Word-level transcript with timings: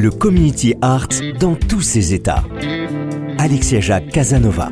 Le 0.00 0.12
community 0.12 0.76
art 0.80 1.08
dans 1.40 1.56
tous 1.56 1.80
ses 1.80 2.14
états. 2.14 2.44
Alexia 3.36 3.80
Jacques 3.80 4.10
Casanova. 4.10 4.70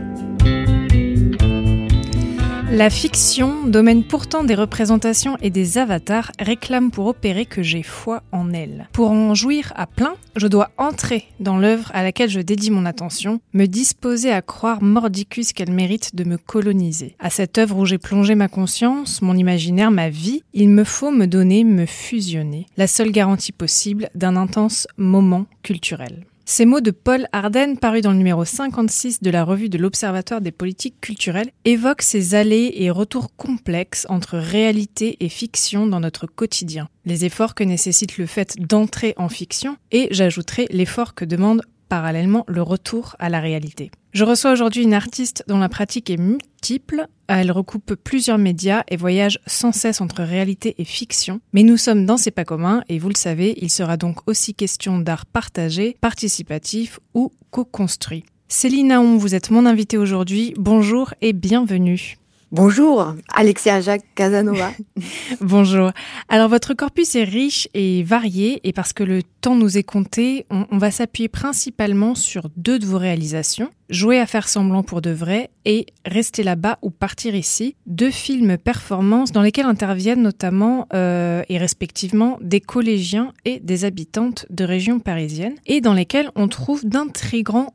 La 2.73 2.91
fiction, 2.91 3.69
domaine 3.69 4.03
pourtant 4.03 4.43
des 4.43 4.57
représentations 4.57 5.39
et 5.41 5.51
des 5.51 5.79
avatars, 5.79 6.33
réclame 6.41 6.91
pour 6.91 7.07
opérer 7.07 7.47
que 7.47 7.63
j'ai 7.63 7.85
foi 7.85 8.25
en 8.33 8.53
elle. 8.53 8.89
Pour 8.93 9.13
en 9.13 9.37
jouir 9.37 9.73
à 9.77 9.87
plein, 9.87 10.17
je 10.35 10.49
dois 10.49 10.71
entrer 10.77 11.27
dans 11.39 11.59
l'œuvre 11.59 11.93
à 11.95 12.03
laquelle 12.03 12.29
je 12.29 12.41
dédie 12.41 12.73
mon 12.73 12.85
attention, 12.85 13.41
me 13.53 13.67
disposer 13.67 14.33
à 14.33 14.43
croire 14.43 14.83
mordicus 14.83 15.53
qu'elle 15.53 15.71
mérite 15.71 16.17
de 16.17 16.25
me 16.25 16.39
coloniser. 16.39 17.15
À 17.21 17.31
cette 17.31 17.57
œuvre 17.57 17.79
où 17.79 17.87
j'ai 17.87 17.99
plongé 17.99 18.35
ma 18.35 18.49
conscience, 18.49 19.23
mon 19.23 19.37
imaginaire, 19.37 19.93
ma 19.93 20.11
vie, 20.11 20.43
il 20.53 20.69
me 20.69 20.83
faut 20.83 21.13
me 21.13 21.27
donner, 21.27 21.63
me 21.63 21.87
fusionner, 21.87 22.67
la 22.77 22.89
seule 22.89 23.13
garantie 23.13 23.53
possible 23.53 24.11
d'un 24.17 24.35
intense 24.35 24.89
moment 24.97 25.47
culturel. 25.63 26.27
Ces 26.49 26.65
mots 26.65 26.81
de 26.81 26.93
Paul 26.93 27.27
Arden, 27.33 27.77
parus 27.77 28.03
dans 28.03 28.13
le 28.13 28.19
numéro 28.19 28.45
56 28.45 29.21
de 29.21 29.31
la 29.31 29.43
revue 29.43 29.69
de 29.69 29.79
l'Observatoire 29.79 30.41
des 30.41 30.53
politiques 30.53 31.01
culturelles, 31.01 31.51
évoquent 31.65 32.03
ces 32.03 32.37
allées 32.37 32.73
et 32.77 32.89
retours 32.93 33.35
complexes 33.35 34.07
entre 34.09 34.39
réalité 34.39 35.17
et 35.19 35.29
fiction 35.29 35.89
dans 35.89 35.99
notre 35.99 36.29
quotidien. 36.29 36.89
Les 37.05 37.25
efforts 37.25 37.57
que 37.57 37.65
nécessite 37.65 38.17
le 38.17 38.27
fait 38.27 38.61
d'entrer 38.61 39.15
en 39.17 39.29
fiction 39.29 39.77
et, 39.91 40.07
j'ajouterai, 40.13 40.69
l'effort 40.71 41.17
que 41.17 41.25
demande 41.25 41.63
parallèlement 41.89 42.45
le 42.47 42.63
retour 42.63 43.17
à 43.19 43.29
la 43.29 43.41
réalité. 43.41 43.91
Je 44.17 44.25
reçois 44.25 44.53
aujourd'hui 44.53 44.83
une 44.83 44.95
artiste 44.95 45.45
dont 45.47 45.59
la 45.59 45.69
pratique 45.69 46.09
est 46.09 46.17
multiple, 46.17 47.07
elle 47.27 47.53
recoupe 47.53 47.97
plusieurs 47.97 48.39
médias 48.39 48.83
et 48.89 48.97
voyage 48.97 49.39
sans 49.47 49.73
cesse 49.73 50.01
entre 50.01 50.23
réalité 50.23 50.75
et 50.79 50.87
fiction, 50.87 51.43
mais 51.53 51.63
nous 51.63 51.77
sommes 51.77 52.07
dans 52.07 52.17
C'est 52.17 52.31
pas 52.31 52.47
commun 52.47 52.83
et 52.89 52.99
vous 52.99 53.11
le 53.11 53.15
savez, 53.15 53.53
il 53.61 53.69
sera 53.69 53.99
donc 53.99 54.27
aussi 54.27 54.55
question 54.55 54.99
d'art 54.99 55.27
partagé, 55.27 55.99
participatif 56.01 56.99
ou 57.13 57.31
co-construit. 57.51 58.25
Céline 58.49 58.89
Naon, 58.89 59.19
vous 59.19 59.35
êtes 59.35 59.51
mon 59.51 59.67
invitée 59.67 59.99
aujourd'hui, 59.99 60.55
bonjour 60.57 61.13
et 61.21 61.35
bienvenue. 61.35 62.17
Bonjour, 62.53 63.13
Alexia 63.35 63.81
Jacques 63.81 64.05
Casanova. 64.15 64.71
Bonjour. 65.41 65.91
Alors 66.29 66.49
votre 66.49 66.75
corpus 66.75 67.17
est 67.17 67.25
riche 67.25 67.69
et 67.75 68.05
varié 68.05 68.61
et 68.63 68.73
parce 68.73 68.93
que 68.93 69.03
le 69.03 69.25
temps 69.41 69.57
nous 69.57 69.79
est 69.79 69.83
compté, 69.83 70.47
on, 70.51 70.79
va 70.79 70.93
s'appuyer 70.93 71.29
principalement 71.29 72.15
sur 72.15 72.49
deux 72.57 72.79
de 72.79 72.87
vos 72.87 72.99
réalisations. 72.99 73.71
Jouer 73.91 74.19
à 74.19 74.27
faire 74.27 74.49
semblant 74.49 74.83
pour 74.83 75.01
de 75.01 75.11
vrai 75.11 75.51
et 75.65 75.87
Rester 76.05 76.43
là-bas 76.43 76.79
ou 76.83 76.91
Partir 76.91 77.37
ici, 77.37 77.77
deux 77.87 78.11
films 78.11 78.59
performances 78.59 79.31
dans 79.31 79.43
lesquels 79.43 79.67
interviennent 79.67 80.23
notamment 80.23 80.89
euh, 80.95 81.43
et 81.49 81.59
respectivement 81.59 82.39
des 82.41 82.61
collégiens 82.61 83.33
et 83.45 83.61
des 83.61 83.85
habitantes 83.85 84.47
de 84.51 84.65
régions 84.65 84.99
parisiennes 84.99 85.55
et 85.67 85.81
dans 85.81 85.95
lesquels 85.95 86.31
on 86.35 86.49
trouve 86.49 86.85
d'intrigants, 86.85 87.73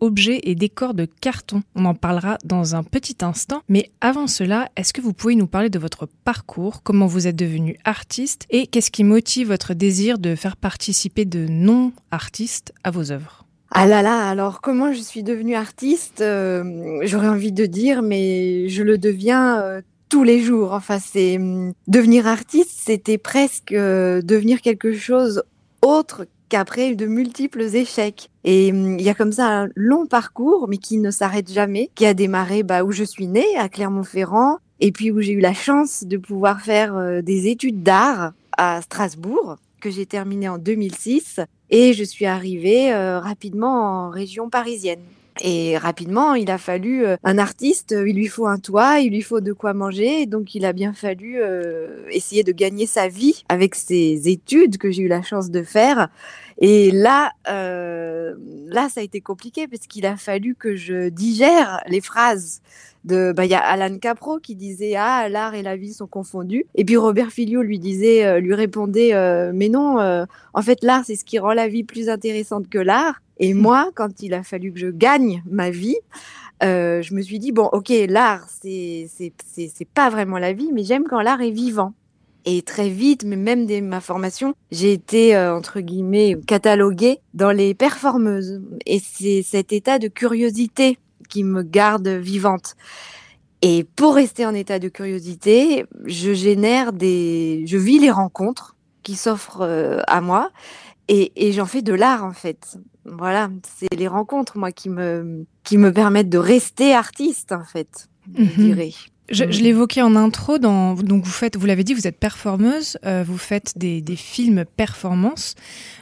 objets 0.00 0.40
et 0.44 0.54
décors 0.54 0.94
de 0.94 1.04
carton. 1.04 1.62
On 1.74 1.84
en 1.84 1.94
parlera 1.94 2.38
dans 2.44 2.74
un 2.74 2.82
petit 2.82 3.18
instant, 3.22 3.55
mais 3.68 3.90
avant 4.00 4.26
cela, 4.26 4.68
est-ce 4.76 4.92
que 4.92 5.00
vous 5.00 5.12
pouvez 5.12 5.34
nous 5.34 5.46
parler 5.46 5.70
de 5.70 5.78
votre 5.78 6.06
parcours, 6.24 6.82
comment 6.82 7.06
vous 7.06 7.26
êtes 7.26 7.36
devenu 7.36 7.78
artiste 7.84 8.46
et 8.50 8.66
qu'est-ce 8.66 8.90
qui 8.90 9.04
motive 9.04 9.48
votre 9.48 9.74
désir 9.74 10.18
de 10.18 10.34
faire 10.34 10.56
participer 10.56 11.24
de 11.24 11.46
non-artistes 11.48 12.72
à 12.84 12.90
vos 12.90 13.12
œuvres? 13.12 13.46
Ah 13.70 13.86
là 13.86 14.02
là, 14.02 14.28
alors 14.28 14.60
comment 14.60 14.92
je 14.92 15.00
suis 15.00 15.22
devenue 15.22 15.54
artiste 15.54 16.20
euh, 16.20 17.00
J'aurais 17.02 17.28
envie 17.28 17.52
de 17.52 17.66
dire, 17.66 18.02
mais 18.02 18.68
je 18.68 18.82
le 18.82 18.96
deviens 18.96 19.60
euh, 19.60 19.80
tous 20.08 20.22
les 20.22 20.40
jours. 20.40 20.72
Enfin, 20.72 20.98
c'est 20.98 21.36
hum, 21.36 21.72
devenir 21.88 22.26
artiste, 22.26 22.70
c'était 22.72 23.18
presque 23.18 23.72
euh, 23.72 24.22
devenir 24.22 24.60
quelque 24.62 24.94
chose 24.94 25.42
autre 25.82 26.26
qu'après 26.48 26.94
de 26.94 27.06
multiples 27.06 27.62
échecs. 27.62 28.30
Et 28.44 28.72
hum, 28.72 28.98
il 28.98 29.04
y 29.04 29.08
a 29.08 29.14
comme 29.14 29.32
ça 29.32 29.46
un 29.46 29.68
long 29.74 30.06
parcours, 30.06 30.66
mais 30.68 30.78
qui 30.78 30.98
ne 30.98 31.10
s'arrête 31.10 31.52
jamais, 31.52 31.90
qui 31.94 32.06
a 32.06 32.14
démarré 32.14 32.62
bah, 32.62 32.84
où 32.84 32.92
je 32.92 33.04
suis 33.04 33.26
née, 33.26 33.56
à 33.56 33.68
Clermont-Ferrand, 33.68 34.58
et 34.80 34.92
puis 34.92 35.10
où 35.10 35.20
j'ai 35.20 35.32
eu 35.32 35.40
la 35.40 35.54
chance 35.54 36.04
de 36.04 36.16
pouvoir 36.16 36.60
faire 36.60 36.96
euh, 36.96 37.22
des 37.22 37.48
études 37.48 37.82
d'art 37.82 38.32
à 38.56 38.80
Strasbourg, 38.82 39.56
que 39.80 39.90
j'ai 39.90 40.06
terminé 40.06 40.48
en 40.48 40.58
2006, 40.58 41.40
et 41.70 41.92
je 41.92 42.04
suis 42.04 42.26
arrivée 42.26 42.92
euh, 42.92 43.20
rapidement 43.20 44.06
en 44.06 44.10
région 44.10 44.48
parisienne. 44.48 45.00
Et 45.40 45.76
rapidement, 45.76 46.34
il 46.34 46.50
a 46.50 46.58
fallu 46.58 47.04
euh, 47.04 47.16
un 47.22 47.38
artiste, 47.38 47.92
euh, 47.92 48.08
il 48.08 48.16
lui 48.16 48.26
faut 48.26 48.46
un 48.46 48.58
toit, 48.58 49.00
il 49.00 49.12
lui 49.12 49.22
faut 49.22 49.40
de 49.40 49.52
quoi 49.52 49.74
manger, 49.74 50.26
donc 50.26 50.54
il 50.54 50.64
a 50.64 50.72
bien 50.72 50.92
fallu 50.94 51.36
euh, 51.38 52.06
essayer 52.10 52.42
de 52.42 52.52
gagner 52.52 52.86
sa 52.86 53.08
vie 53.08 53.44
avec 53.48 53.74
ces 53.74 54.28
études 54.28 54.78
que 54.78 54.90
j'ai 54.90 55.02
eu 55.02 55.08
la 55.08 55.22
chance 55.22 55.50
de 55.50 55.62
faire. 55.62 56.08
Et 56.58 56.90
là, 56.90 57.32
euh, 57.50 58.34
là, 58.68 58.88
ça 58.88 59.00
a 59.00 59.02
été 59.02 59.20
compliqué 59.20 59.68
parce 59.68 59.86
qu'il 59.86 60.06
a 60.06 60.16
fallu 60.16 60.54
que 60.54 60.74
je 60.74 61.10
digère 61.10 61.82
les 61.86 62.00
phrases 62.00 62.62
de. 63.04 63.32
Bah, 63.36 63.44
il 63.44 63.50
y 63.50 63.54
a 63.54 63.60
Alan 63.60 63.98
Capro 63.98 64.38
qui 64.38 64.54
disait 64.54 64.94
ah 64.96 65.28
l'art 65.28 65.54
et 65.54 65.62
la 65.62 65.76
vie 65.76 65.92
sont 65.92 66.06
confondus. 66.06 66.64
Et 66.74 66.84
puis 66.84 66.96
Robert 66.96 67.30
Filliot 67.30 67.62
lui 67.62 67.78
disait, 67.78 68.40
lui 68.40 68.54
répondait 68.54 69.14
euh, 69.14 69.52
mais 69.54 69.68
non, 69.68 70.00
euh, 70.00 70.24
en 70.54 70.62
fait 70.62 70.82
l'art 70.82 71.04
c'est 71.04 71.16
ce 71.16 71.24
qui 71.24 71.38
rend 71.38 71.52
la 71.52 71.68
vie 71.68 71.84
plus 71.84 72.08
intéressante 72.08 72.68
que 72.68 72.78
l'art. 72.78 73.20
Et 73.38 73.54
moi, 73.54 73.90
quand 73.94 74.22
il 74.22 74.34
a 74.34 74.42
fallu 74.42 74.72
que 74.72 74.78
je 74.78 74.88
gagne 74.88 75.42
ma 75.48 75.70
vie, 75.70 75.96
euh, 76.62 77.02
je 77.02 77.14
me 77.14 77.20
suis 77.20 77.38
dit 77.38 77.52
bon 77.52 77.68
ok 77.72 77.92
l'art 78.08 78.46
c'est 78.48 79.10
c'est 79.14 79.34
c'est 79.44 79.70
c'est 79.74 79.88
pas 79.88 80.08
vraiment 80.08 80.38
la 80.38 80.52
vie, 80.52 80.70
mais 80.72 80.84
j'aime 80.84 81.04
quand 81.04 81.20
l'art 81.20 81.42
est 81.42 81.50
vivant. 81.50 81.92
Et 82.48 82.62
très 82.62 82.88
vite, 82.88 83.24
mais 83.24 83.34
même 83.34 83.66
dès 83.66 83.80
ma 83.80 84.00
formation, 84.00 84.54
j'ai 84.70 84.92
été, 84.92 85.34
euh, 85.34 85.52
entre 85.52 85.80
guillemets, 85.80 86.36
cataloguée 86.46 87.18
dans 87.34 87.50
les 87.50 87.74
performeuses. 87.74 88.62
Et 88.86 89.00
c'est 89.00 89.42
cet 89.42 89.72
état 89.72 89.98
de 89.98 90.06
curiosité 90.06 90.96
qui 91.28 91.42
me 91.42 91.64
garde 91.64 92.06
vivante. 92.06 92.76
Et 93.62 93.82
pour 93.96 94.14
rester 94.14 94.46
en 94.46 94.54
état 94.54 94.78
de 94.78 94.88
curiosité, 94.88 95.86
je 96.04 96.34
génère 96.34 96.92
des... 96.92 97.64
Je 97.66 97.78
vis 97.78 97.98
les 97.98 98.12
rencontres 98.12 98.76
qui 99.02 99.16
s'offrent 99.16 99.62
euh, 99.62 99.98
à 100.06 100.20
moi 100.20 100.52
et, 101.08 101.32
et 101.34 101.52
j'en 101.52 101.66
fais 101.66 101.82
de 101.82 101.94
l'art, 101.94 102.24
en 102.24 102.32
fait. 102.32 102.78
Voilà, 103.08 103.50
c'est 103.78 103.94
les 103.94 104.08
rencontres, 104.08 104.58
moi, 104.58 104.72
qui 104.72 104.88
me, 104.90 105.46
qui 105.64 105.78
me 105.78 105.92
permettent 105.92 106.28
de 106.28 106.38
rester 106.38 106.94
artiste, 106.94 107.52
en 107.52 107.64
fait, 107.64 108.08
je 108.36 108.42
Mhm. 108.42 108.48
dirais. 108.56 108.90
Je, 109.28 109.44
je 109.50 109.60
l'évoquais 109.62 110.02
en 110.02 110.14
intro, 110.14 110.58
dans, 110.58 110.94
donc 110.94 111.24
vous 111.24 111.30
faites, 111.32 111.56
vous 111.56 111.66
l'avez 111.66 111.82
dit, 111.82 111.94
vous 111.94 112.06
êtes 112.06 112.18
performeuse, 112.18 112.96
euh, 113.04 113.24
vous 113.26 113.38
faites 113.38 113.72
des, 113.76 114.00
des 114.00 114.14
films 114.14 114.64
performance. 114.76 115.54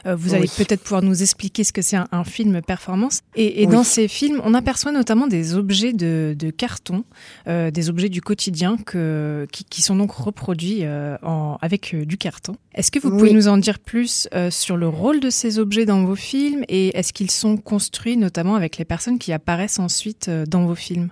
Euh, 0.05 0.15
vous 0.15 0.35
allez 0.35 0.47
peut-être 0.47 0.81
pouvoir 0.83 1.01
nous 1.01 1.23
expliquer 1.23 1.63
ce 1.63 1.73
que 1.73 1.81
c'est 1.81 1.95
un, 1.95 2.07
un 2.11 2.23
film 2.23 2.61
performance. 2.61 3.21
Et, 3.35 3.63
et 3.63 3.65
Oui. 3.65 3.73
dans 3.73 3.83
ces 3.83 4.07
films, 4.07 4.41
on 4.43 4.53
aperçoit 4.53 4.91
notamment 4.91 5.25
des 5.27 5.55
objets 5.55 5.91
de, 5.93 6.35
de 6.37 6.51
carton, 6.51 7.03
euh, 7.47 7.71
des 7.71 7.89
objets 7.89 8.09
du 8.09 8.21
quotidien 8.21 8.77
que, 8.77 9.47
qui, 9.51 9.63
qui 9.63 9.81
sont 9.81 9.95
donc 9.95 10.11
reproduits 10.11 10.81
euh, 10.83 11.17
en, 11.23 11.57
avec 11.61 11.93
euh, 11.95 12.05
du 12.05 12.17
carton. 12.17 12.55
Est-ce 12.75 12.91
que 12.91 12.99
vous 12.99 13.09
pouvez 13.09 13.29
Oui. 13.29 13.33
nous 13.33 13.47
en 13.47 13.57
dire 13.57 13.79
plus 13.79 14.27
euh, 14.35 14.51
sur 14.51 14.77
le 14.77 14.87
rôle 14.87 15.19
de 15.19 15.29
ces 15.31 15.57
objets 15.57 15.85
dans 15.85 16.03
vos 16.05 16.15
films 16.15 16.63
et 16.67 16.95
est-ce 16.97 17.11
qu'ils 17.11 17.31
sont 17.31 17.57
construits 17.57 18.17
notamment 18.17 18.53
avec 18.55 18.77
les 18.77 18.85
personnes 18.85 19.17
qui 19.17 19.33
apparaissent 19.33 19.79
ensuite 19.79 20.27
euh, 20.27 20.45
dans 20.45 20.65
vos 20.67 20.75
films? 20.75 21.09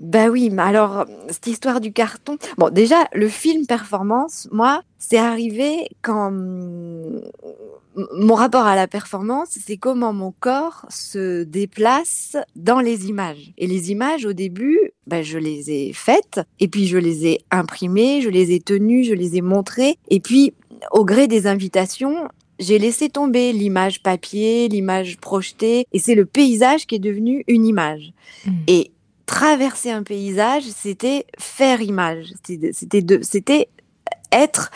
Bah 0.00 0.28
oui, 0.28 0.48
mais 0.50 0.62
alors, 0.62 1.04
cette 1.28 1.46
histoire 1.46 1.80
du 1.80 1.92
carton. 1.92 2.38
Bon, 2.56 2.70
déjà, 2.70 3.06
le 3.12 3.28
film 3.28 3.66
performance, 3.66 4.48
moi, 4.50 4.82
c'est 4.98 5.18
arrivé 5.18 5.88
quand 6.00 6.32
mon 8.14 8.34
rapport 8.34 8.66
à 8.66 8.76
la 8.76 8.86
performance, 8.86 9.58
c'est 9.64 9.76
comment 9.76 10.12
mon 10.12 10.32
corps 10.32 10.86
se 10.88 11.42
déplace 11.42 12.36
dans 12.56 12.80
les 12.80 13.08
images. 13.08 13.52
Et 13.58 13.66
les 13.66 13.90
images, 13.90 14.24
au 14.24 14.32
début, 14.32 14.78
bah, 15.06 15.22
je 15.22 15.38
les 15.38 15.70
ai 15.70 15.92
faites, 15.92 16.40
et 16.60 16.68
puis 16.68 16.86
je 16.86 16.96
les 16.96 17.26
ai 17.26 17.40
imprimées, 17.50 18.22
je 18.22 18.30
les 18.30 18.52
ai 18.52 18.60
tenues, 18.60 19.04
je 19.04 19.14
les 19.14 19.36
ai 19.36 19.42
montrées, 19.42 19.98
et 20.08 20.20
puis 20.20 20.54
au 20.92 21.04
gré 21.04 21.26
des 21.26 21.46
invitations, 21.46 22.28
j'ai 22.58 22.78
laissé 22.78 23.08
tomber 23.08 23.52
l'image 23.52 24.02
papier, 24.02 24.68
l'image 24.68 25.18
projetée, 25.18 25.86
et 25.92 25.98
c'est 25.98 26.14
le 26.14 26.26
paysage 26.26 26.86
qui 26.86 26.94
est 26.94 27.00
devenu 27.00 27.44
une 27.48 27.66
image. 27.66 28.12
Mmh. 28.46 28.50
Et 28.68 28.92
traverser 29.30 29.92
un 29.92 30.02
paysage, 30.02 30.64
c'était 30.64 31.24
faire 31.38 31.80
image, 31.80 32.32
c'était 32.42 33.68
être 34.32 34.72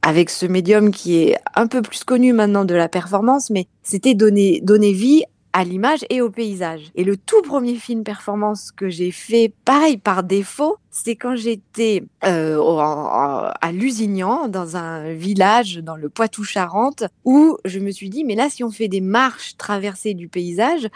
avec 0.00 0.30
ce 0.30 0.46
médium 0.46 0.92
qui 0.92 1.16
est 1.16 1.36
un 1.56 1.66
peu 1.66 1.82
plus 1.82 2.04
connu 2.04 2.32
maintenant 2.32 2.64
de 2.64 2.76
la 2.76 2.88
performance, 2.88 3.50
mais 3.50 3.66
c'était 3.82 4.14
donner, 4.14 4.60
donner 4.62 4.92
vie 4.92 5.24
à 5.52 5.64
l'image 5.64 6.06
et 6.08 6.20
au 6.20 6.30
paysage. 6.30 6.92
Et 6.94 7.02
le 7.02 7.16
tout 7.16 7.42
premier 7.42 7.74
film 7.74 8.04
performance 8.04 8.70
que 8.70 8.88
j'ai 8.88 9.10
fait, 9.10 9.52
pareil 9.64 9.96
par 9.96 10.22
défaut, 10.22 10.76
c'est 10.92 11.16
quand 11.16 11.34
j'étais 11.34 12.04
euh, 12.24 12.60
à 12.60 13.72
Lusignan, 13.72 14.46
dans 14.46 14.76
un 14.76 15.14
village 15.14 15.78
dans 15.78 15.96
le 15.96 16.08
Poitou-Charentes, 16.08 17.04
où 17.24 17.56
je 17.64 17.80
me 17.80 17.90
suis 17.90 18.08
dit, 18.08 18.22
mais 18.22 18.36
là, 18.36 18.50
si 18.50 18.62
on 18.62 18.70
fait 18.70 18.86
des 18.86 19.00
marches 19.00 19.56
traversées 19.56 20.14
du 20.14 20.28
paysage, 20.28 20.88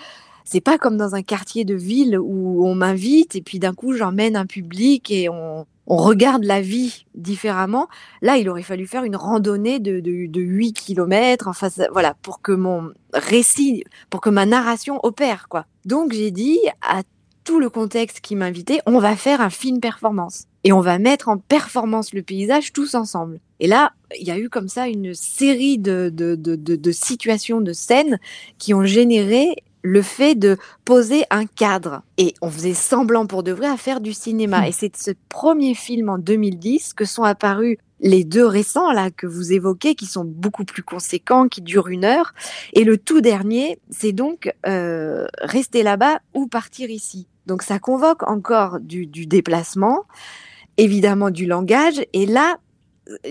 c'est 0.45 0.61
pas 0.61 0.79
comme 0.79 0.97
dans 0.97 1.15
un 1.15 1.23
quartier 1.23 1.65
de 1.65 1.75
ville 1.75 2.19
où 2.19 2.67
on 2.67 2.75
m'invite 2.75 3.37
et 3.37 3.43
puis 3.43 3.59
d'un 3.59 3.75
coup 3.75 3.93
j'emmène 3.93 4.37
un 4.37 4.47
public 4.47 5.11
et 5.11 5.29
on, 5.29 5.67
on 5.91 5.97
regarde 5.97 6.45
la 6.45 6.61
vie 6.61 7.05
différemment. 7.17 7.89
Là, 8.23 8.37
il 8.37 8.49
aurait 8.49 8.63
fallu 8.63 8.87
faire 8.87 9.03
une 9.03 9.17
randonnée 9.17 9.81
de, 9.81 9.99
de, 9.99 10.41
8 10.41 10.73
km, 10.73 11.49
enfin, 11.49 11.67
voilà, 11.91 12.15
pour 12.23 12.41
que 12.41 12.53
mon 12.53 12.93
récit, 13.13 13.83
pour 14.09 14.21
que 14.21 14.31
ma 14.31 14.47
narration 14.47 15.01
opère, 15.03 15.49
quoi. 15.49 15.67
Donc, 15.85 16.13
j'ai 16.13 16.31
dit 16.31 16.61
à 16.81 17.03
tout 17.43 17.59
le 17.59 17.69
contexte 17.71 18.21
qui 18.21 18.37
m'invitait, 18.37 18.81
on 18.87 19.01
va 19.01 19.17
faire 19.17 19.41
un 19.41 19.51
film 19.51 19.81
performance. 19.81 20.45
Et 20.63 20.73
on 20.73 20.81
va 20.81 21.01
mettre 21.01 21.29
en 21.29 21.39
performance 21.39 22.13
le 22.13 22.23
paysage 22.23 22.73
tous 22.73 22.95
ensemble. 22.95 23.41
Et 23.59 23.67
là, 23.67 23.93
il 24.17 24.25
y 24.25 24.31
a 24.31 24.39
eu 24.39 24.49
comme 24.49 24.69
ça 24.69 24.87
une 24.87 25.15
série 25.15 25.79
de, 25.79 26.09
de, 26.15 26.37
de, 26.37 26.55
de 26.55 26.93
situations, 26.93 27.61
de 27.61 27.73
scènes 27.73 28.21
qui 28.59 28.75
ont 28.75 28.85
généré 28.85 29.57
le 29.83 30.03
fait 30.03 30.35
de 30.35 30.57
poser 30.85 31.25
un 31.31 31.47
cadre. 31.47 32.03
Et 32.19 32.35
on 32.43 32.51
faisait 32.51 32.75
semblant 32.75 33.27
pour 33.27 33.43
de 33.43 33.53
vrai 33.53 33.67
à 33.67 33.77
faire 33.77 34.01
du 34.01 34.13
cinéma. 34.13 34.61
Hmm. 34.61 34.65
Et 34.65 34.73
c'est 34.73 34.97
ce 34.97 35.13
premier 35.29 35.75
film 35.75 36.09
en 36.09 36.19
2010 36.19 36.95
que 36.95 37.05
sont 37.05 37.23
apparus 37.23 37.79
les 38.03 38.25
deux 38.25 38.47
récents 38.47 38.93
là 38.93 39.11
que 39.11 39.27
vous 39.27 39.53
évoquez, 39.53 39.95
qui 39.95 40.07
sont 40.07 40.25
beaucoup 40.25 40.65
plus 40.65 40.83
conséquents, 40.83 41.49
qui 41.49 41.61
durent 41.61 41.89
une 41.89 42.05
heure. 42.05 42.33
Et 42.73 42.85
le 42.85 42.97
tout 42.97 43.21
dernier, 43.21 43.79
c'est 43.91 44.13
donc 44.13 44.53
euh, 44.67 45.27
rester 45.41 45.83
là-bas 45.83 46.21
ou 46.35 46.47
partir 46.47 46.91
ici. 46.91 47.29
Donc 47.47 47.63
ça 47.63 47.79
convoque 47.79 48.23
encore 48.29 48.81
du, 48.81 49.07
du 49.07 49.27
déplacement, 49.27 50.05
évidemment 50.77 51.31
du 51.31 51.47
langage. 51.47 52.03
Et 52.13 52.27
là, 52.27 52.57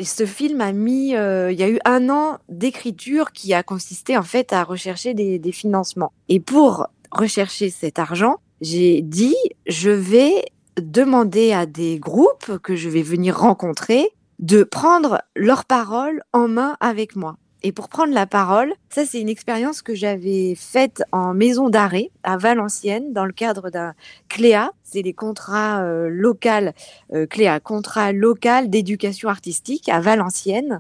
ce 0.02 0.26
film 0.26 0.62
a 0.62 0.72
mis, 0.72 1.16
euh, 1.16 1.52
il 1.52 1.60
y 1.60 1.64
a 1.64 1.70
eu 1.70 1.80
un 1.86 2.10
an 2.10 2.40
d'écriture 2.50 3.32
qui 3.32 3.54
a 3.54 3.64
consisté 3.64 4.18
en 4.18 4.24
fait 4.24 4.54
à 4.54 4.64
rechercher 4.64 5.14
des, 5.14 5.40
des 5.40 5.52
financements. 5.52 6.12
Et 6.28 6.40
pour 6.40 6.88
rechercher 7.12 7.70
cet 7.70 8.00
argent, 8.00 8.38
j'ai 8.62 9.02
dit, 9.02 9.36
je 9.68 9.90
vais 9.90 10.46
demander 10.80 11.52
à 11.52 11.66
des 11.66 12.00
groupes 12.00 12.58
que 12.64 12.76
je 12.76 12.90
vais 12.90 13.02
venir 13.02 13.38
rencontrer 13.38 14.10
de 14.40 14.64
prendre 14.64 15.22
leur 15.36 15.66
parole 15.66 16.22
en 16.34 16.48
main 16.48 16.78
avec 16.80 17.16
moi. 17.16 17.38
Et 17.62 17.74
pour 17.74 17.90
prendre 17.90 18.14
la 18.14 18.26
parole, 18.26 18.74
ça 18.90 19.06
c'est 19.06 19.20
une 19.20 19.28
expérience 19.28 19.82
que 19.82 19.94
j'avais 19.94 20.56
faite 20.56 21.04
en 21.12 21.34
maison 21.34 21.70
d'arrêt 21.70 22.10
à 22.24 22.38
Valenciennes 22.38 23.12
dans 23.12 23.26
le 23.26 23.34
cadre 23.34 23.70
d'un 23.70 23.94
CLEA, 24.30 24.72
c'est 24.84 25.02
les 25.02 25.14
contrats 25.14 25.84
euh, 25.84 26.08
locaux, 26.10 26.72
euh, 27.14 27.26
CLEA, 27.28 27.60
contrat 27.60 28.14
local 28.14 28.70
d'éducation 28.70 29.28
artistique 29.28 29.90
à 29.90 30.00
Valenciennes. 30.00 30.80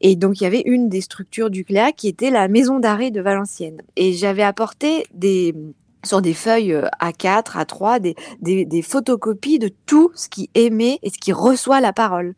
Et 0.00 0.16
donc 0.16 0.40
il 0.40 0.44
y 0.44 0.46
avait 0.46 0.62
une 0.64 0.88
des 0.88 1.02
structures 1.02 1.50
du 1.50 1.64
CLEA 1.64 1.92
qui 1.92 2.08
était 2.08 2.30
la 2.30 2.48
maison 2.48 2.78
d'arrêt 2.78 3.10
de 3.10 3.20
Valenciennes. 3.20 3.82
Et 3.96 4.14
j'avais 4.14 4.42
apporté 4.42 5.06
des 5.12 5.54
sur 6.02 6.22
des 6.22 6.34
feuilles 6.34 6.72
A4, 7.02 7.58
euh, 7.58 7.62
A3, 7.62 8.00
des, 8.00 8.14
des, 8.40 8.64
des 8.64 8.82
photocopies 8.82 9.58
de 9.58 9.70
tout 9.86 10.12
ce 10.14 10.28
qui 10.28 10.48
émet 10.54 10.98
et 11.02 11.10
ce 11.10 11.18
qui 11.18 11.32
reçoit 11.32 11.80
la 11.80 11.92
parole 11.92 12.34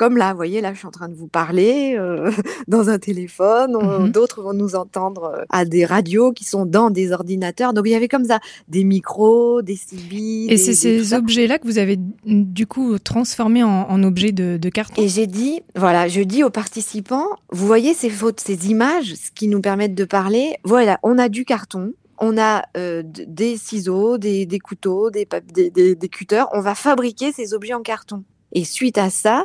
comme 0.00 0.16
là, 0.16 0.30
vous 0.30 0.36
voyez, 0.36 0.62
là, 0.62 0.72
je 0.72 0.78
suis 0.78 0.86
en 0.86 0.90
train 0.90 1.10
de 1.10 1.14
vous 1.14 1.26
parler 1.26 1.94
euh, 1.98 2.30
dans 2.68 2.88
un 2.88 2.98
téléphone. 2.98 3.74
Mmh 3.74 4.08
d'autres 4.08 4.42
vont 4.42 4.54
nous 4.54 4.74
entendre 4.74 5.24
euh, 5.24 5.44
à 5.50 5.66
des 5.66 5.84
radios 5.84 6.32
qui 6.32 6.44
sont 6.44 6.64
dans 6.64 6.88
des 6.88 7.12
ordinateurs. 7.12 7.74
Donc, 7.74 7.86
il 7.86 7.90
y 7.90 7.94
avait 7.94 8.08
comme 8.08 8.24
ça 8.24 8.40
des 8.66 8.82
micros, 8.82 9.60
des 9.60 9.76
CB. 9.76 10.46
Et 10.48 10.56
c'est 10.56 10.72
ces 10.72 11.12
objets-là 11.12 11.58
que 11.58 11.66
vous 11.66 11.76
avez 11.76 11.98
du 12.24 12.66
coup 12.66 12.98
transformés 12.98 13.62
en, 13.62 14.02
objets 14.02 14.32
de, 14.32 14.68
carton? 14.70 15.02
Et 15.02 15.08
j'ai 15.08 15.26
dit, 15.26 15.60
voilà, 15.76 16.08
je 16.08 16.22
dis 16.22 16.42
aux 16.44 16.50
participants, 16.50 17.26
vous 17.50 17.66
voyez 17.66 17.92
ces 17.92 18.08
photos, 18.08 18.42
ces 18.46 18.70
images, 18.70 19.14
ce 19.16 19.30
qui 19.30 19.48
nous 19.48 19.60
permettent 19.60 19.94
de 19.94 20.06
parler? 20.06 20.54
Voilà, 20.64 20.98
on 21.02 21.18
a 21.18 21.28
du 21.28 21.44
carton, 21.44 21.92
on 22.16 22.38
a 22.38 22.62
euh, 22.78 23.02
des 23.04 23.58
ciseaux, 23.58 24.16
des, 24.16 24.46
couteaux, 24.64 25.10
des, 25.10 25.28
des, 25.52 25.94
des, 25.94 26.08
cutters. 26.08 26.46
On 26.54 26.62
va 26.62 26.74
fabriquer 26.74 27.32
ces 27.32 27.52
objets 27.52 27.74
en 27.74 27.82
carton. 27.82 28.24
Et 28.52 28.64
suite 28.64 28.98
à 28.98 29.10
ça, 29.10 29.44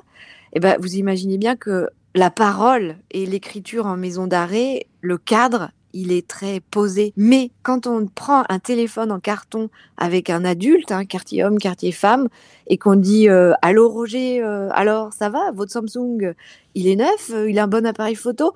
eh 0.55 0.59
ben, 0.59 0.77
vous 0.79 0.95
imaginez 0.95 1.37
bien 1.37 1.55
que 1.55 1.89
la 2.15 2.31
parole 2.31 2.95
et 3.11 3.25
l'écriture 3.25 3.85
en 3.85 3.97
maison 3.97 4.25
d'arrêt, 4.25 4.87
le 5.01 5.17
cadre, 5.17 5.69
il 5.91 6.13
est 6.13 6.25
très 6.27 6.61
posé. 6.61 7.13
Mais 7.17 7.51
quand 7.61 7.87
on 7.87 8.07
prend 8.07 8.43
un 8.47 8.59
téléphone 8.59 9.11
en 9.11 9.19
carton 9.19 9.69
avec 9.97 10.29
un 10.29 10.45
adulte, 10.45 10.93
hein, 10.93 11.05
quartier 11.05 11.43
homme, 11.43 11.57
quartier 11.57 11.91
femme, 11.91 12.29
et 12.67 12.77
qu'on 12.77 12.95
dit 12.95 13.27
euh, 13.29 13.53
Allô 13.61 13.89
Roger, 13.89 14.41
euh, 14.41 14.69
alors 14.71 15.11
ça 15.11 15.29
va? 15.29 15.51
Votre 15.53 15.73
Samsung, 15.73 16.33
il 16.73 16.87
est 16.87 16.95
neuf, 16.95 17.31
euh, 17.31 17.49
il 17.49 17.59
a 17.59 17.63
un 17.63 17.67
bon 17.67 17.85
appareil 17.85 18.15
photo? 18.15 18.53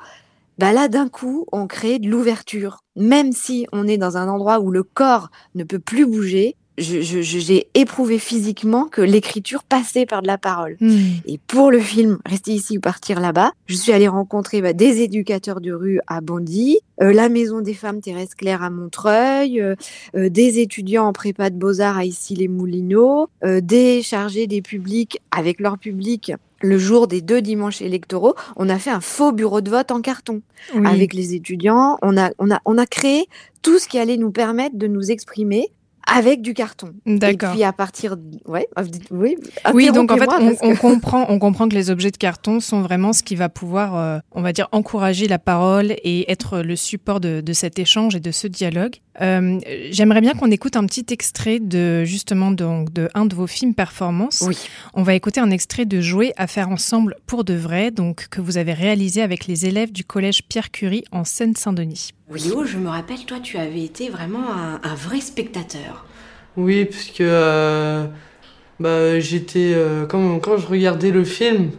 Bah 0.57 0.73
là, 0.73 0.87
d'un 0.87 1.07
coup, 1.07 1.45
on 1.51 1.67
crée 1.67 1.99
de 1.99 2.09
l'ouverture. 2.09 2.83
Même 2.95 3.31
si 3.33 3.67
on 3.71 3.87
est 3.87 3.97
dans 3.97 4.17
un 4.17 4.27
endroit 4.27 4.59
où 4.59 4.71
le 4.71 4.83
corps 4.83 5.31
ne 5.55 5.63
peut 5.63 5.79
plus 5.79 6.05
bouger, 6.05 6.55
j'ai 6.79 7.67
éprouvé 7.73 8.19
physiquement 8.19 8.85
que 8.85 9.01
l'écriture 9.01 9.63
passait 9.63 10.05
par 10.05 10.21
de 10.21 10.27
la 10.27 10.37
parole. 10.37 10.77
Hmm. 10.79 10.97
Et 11.25 11.39
pour 11.47 11.71
le 11.71 11.79
film 11.79 12.19
Rester 12.25 12.51
ici 12.51 12.77
ou 12.77 12.81
partir 12.81 13.19
là-bas, 13.19 13.51
je 13.67 13.75
suis 13.75 13.91
allée 13.91 14.07
rencontrer 14.07 14.61
bah, 14.61 14.73
des 14.73 15.01
éducateurs 15.01 15.61
de 15.61 15.71
rue 15.71 15.99
à 16.07 16.21
Bondy, 16.21 16.79
euh, 17.01 17.13
la 17.13 17.29
Maison 17.29 17.61
des 17.61 17.73
femmes 17.73 18.01
Thérèse 18.01 18.35
Claire 18.35 18.63
à 18.63 18.69
Montreuil, 18.69 19.61
euh, 19.61 19.75
euh, 20.15 20.29
des 20.29 20.59
étudiants 20.59 21.05
en 21.05 21.13
prépa 21.13 21.49
de 21.49 21.55
beaux-arts 21.55 21.97
à 21.97 22.05
Issy-les-Moulineaux, 22.05 23.29
des 23.43 24.01
chargés 24.01 24.47
des 24.47 24.61
publics 24.61 25.19
avec 25.31 25.59
leur 25.59 25.77
public 25.77 26.33
le 26.61 26.77
jour 26.77 27.07
des 27.07 27.21
deux 27.21 27.41
dimanches 27.41 27.81
électoraux, 27.81 28.35
on 28.57 28.69
a 28.69 28.77
fait 28.77 28.89
un 28.89 28.99
faux 28.99 29.31
bureau 29.31 29.61
de 29.61 29.69
vote 29.69 29.91
en 29.91 30.01
carton 30.01 30.41
avec 30.83 31.13
les 31.13 31.33
étudiants. 31.33 31.97
On 32.01 32.17
a, 32.17 32.31
on 32.37 32.51
a, 32.51 32.59
on 32.65 32.77
a 32.77 32.85
créé 32.85 33.27
tout 33.61 33.79
ce 33.79 33.87
qui 33.87 33.97
allait 33.97 34.17
nous 34.17 34.31
permettre 34.31 34.77
de 34.77 34.87
nous 34.87 35.11
exprimer 35.11 35.71
avec 36.13 36.41
du 36.41 36.53
carton. 36.53 36.93
D'accord. 37.05 37.51
Et 37.51 37.53
puis 37.53 37.63
à 37.63 37.73
partir, 37.73 38.15
ouais, 38.47 38.67
oui. 39.11 39.37
Oui, 39.73 39.91
donc 39.91 40.11
en 40.11 40.17
fait, 40.17 40.29
on, 40.61 40.75
comprend, 40.75 41.25
on 41.29 41.39
comprend 41.39 41.67
que 41.69 41.75
les 41.75 41.89
objets 41.89 42.11
de 42.11 42.17
carton 42.17 42.59
sont 42.59 42.81
vraiment 42.81 43.13
ce 43.13 43.23
qui 43.23 43.35
va 43.35 43.49
pouvoir, 43.49 43.95
euh, 43.95 44.19
on 44.31 44.41
va 44.41 44.53
dire, 44.53 44.67
encourager 44.71 45.27
la 45.27 45.39
parole 45.39 45.95
et 46.03 46.31
être 46.31 46.59
le 46.59 46.75
support 46.75 47.19
de, 47.19 47.41
de 47.41 47.53
cet 47.53 47.79
échange 47.79 48.15
et 48.15 48.19
de 48.19 48.31
ce 48.31 48.47
dialogue. 48.47 48.95
Euh, 49.21 49.59
J'aimerais 49.91 50.21
bien 50.21 50.33
qu'on 50.33 50.51
écoute 50.51 50.75
un 50.75 50.85
petit 50.85 51.05
extrait 51.09 51.59
de 51.59 52.03
justement 52.05 52.51
donc 52.51 52.93
de 52.93 53.09
un 53.13 53.25
de 53.25 53.35
vos 53.35 53.47
films 53.47 53.73
performance. 53.73 54.43
Oui. 54.47 54.57
On 54.93 55.03
va 55.03 55.13
écouter 55.13 55.39
un 55.39 55.51
extrait 55.51 55.85
de 55.85 55.99
Jouer 55.99 56.33
à 56.37 56.47
faire 56.47 56.69
ensemble 56.69 57.15
pour 57.27 57.43
de 57.43 57.53
vrai, 57.53 57.91
donc 57.91 58.27
que 58.29 58.41
vous 58.41 58.57
avez 58.57 58.73
réalisé 58.73 59.21
avec 59.21 59.47
les 59.47 59.65
élèves 59.65 59.91
du 59.91 60.03
collège 60.03 60.43
Pierre 60.47 60.71
Curie 60.71 61.03
en 61.11 61.23
Seine-Saint-Denis. 61.23 62.11
Oui, 62.29 62.41
je 62.65 62.77
me 62.77 62.89
rappelle, 62.89 63.25
toi, 63.25 63.39
tu 63.41 63.57
avais 63.57 63.83
été 63.83 64.09
vraiment 64.09 64.51
un, 64.51 64.95
vrai 64.95 65.19
spectateur. 65.19 66.05
Oui, 66.57 66.85
puisque 66.85 67.21
euh, 67.21 68.05
bah, 68.79 69.19
j'étais 69.19 69.73
euh, 69.73 70.05
quand, 70.05 70.39
quand 70.39 70.57
je 70.57 70.67
regardais 70.67 71.09
le 71.09 71.23
film, 71.23 71.71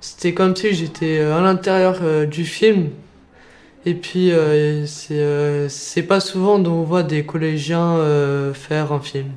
c'était 0.00 0.34
comme 0.34 0.54
si 0.54 0.72
j'étais 0.72 1.18
euh, 1.18 1.36
à 1.36 1.40
l'intérieur 1.40 2.26
du 2.28 2.44
film. 2.44 2.90
Et 3.86 3.94
puis 3.94 4.32
c'est 4.86 5.68
c'est 5.68 6.02
pas 6.02 6.20
souvent 6.20 6.58
dont 6.58 6.72
on 6.72 6.82
voit 6.82 7.04
des 7.04 7.24
collégiens 7.24 7.98
faire 8.52 8.92
un 8.92 9.00
film. 9.00 9.30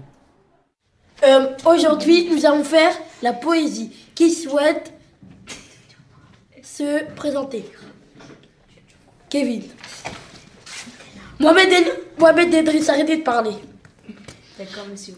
Aujourd'hui, 1.65 2.27
nous 2.29 2.45
allons 2.45 2.63
faire 2.63 2.93
la 3.21 3.33
poésie. 3.33 3.91
Qui 4.13 4.31
souhaite 4.31 4.93
se 6.61 7.05
présenter 7.15 7.63
Kevin. 9.29 9.61
Mohamed, 11.41 11.71
El... 11.71 11.85
Mohamed 12.19 12.53
arrêtez 12.89 13.17
de 13.17 13.21
parler. 13.23 13.55
D'accord, 14.59 14.85
monsieur. 14.91 15.15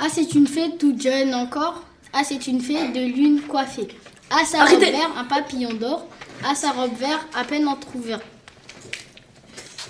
A, 0.00 0.08
c'est 0.08 0.34
une 0.34 0.46
fée 0.46 0.76
toute 0.78 1.02
jeune 1.02 1.34
encore. 1.34 1.82
A, 2.14 2.24
c'est 2.24 2.46
une 2.46 2.62
fée 2.62 2.88
de 2.88 3.00
lune 3.00 3.42
coiffée. 3.42 3.88
A, 4.30 4.44
sa 4.46 4.64
robe 4.64 4.68
Arrêtez. 4.68 4.92
vert, 4.92 5.10
un 5.18 5.24
papillon 5.24 5.74
d'or. 5.74 6.06
A, 6.48 6.54
sa 6.54 6.70
robe 6.70 6.96
vert, 6.98 7.26
à 7.34 7.44
peine 7.44 7.68
entrouverte. 7.68 8.22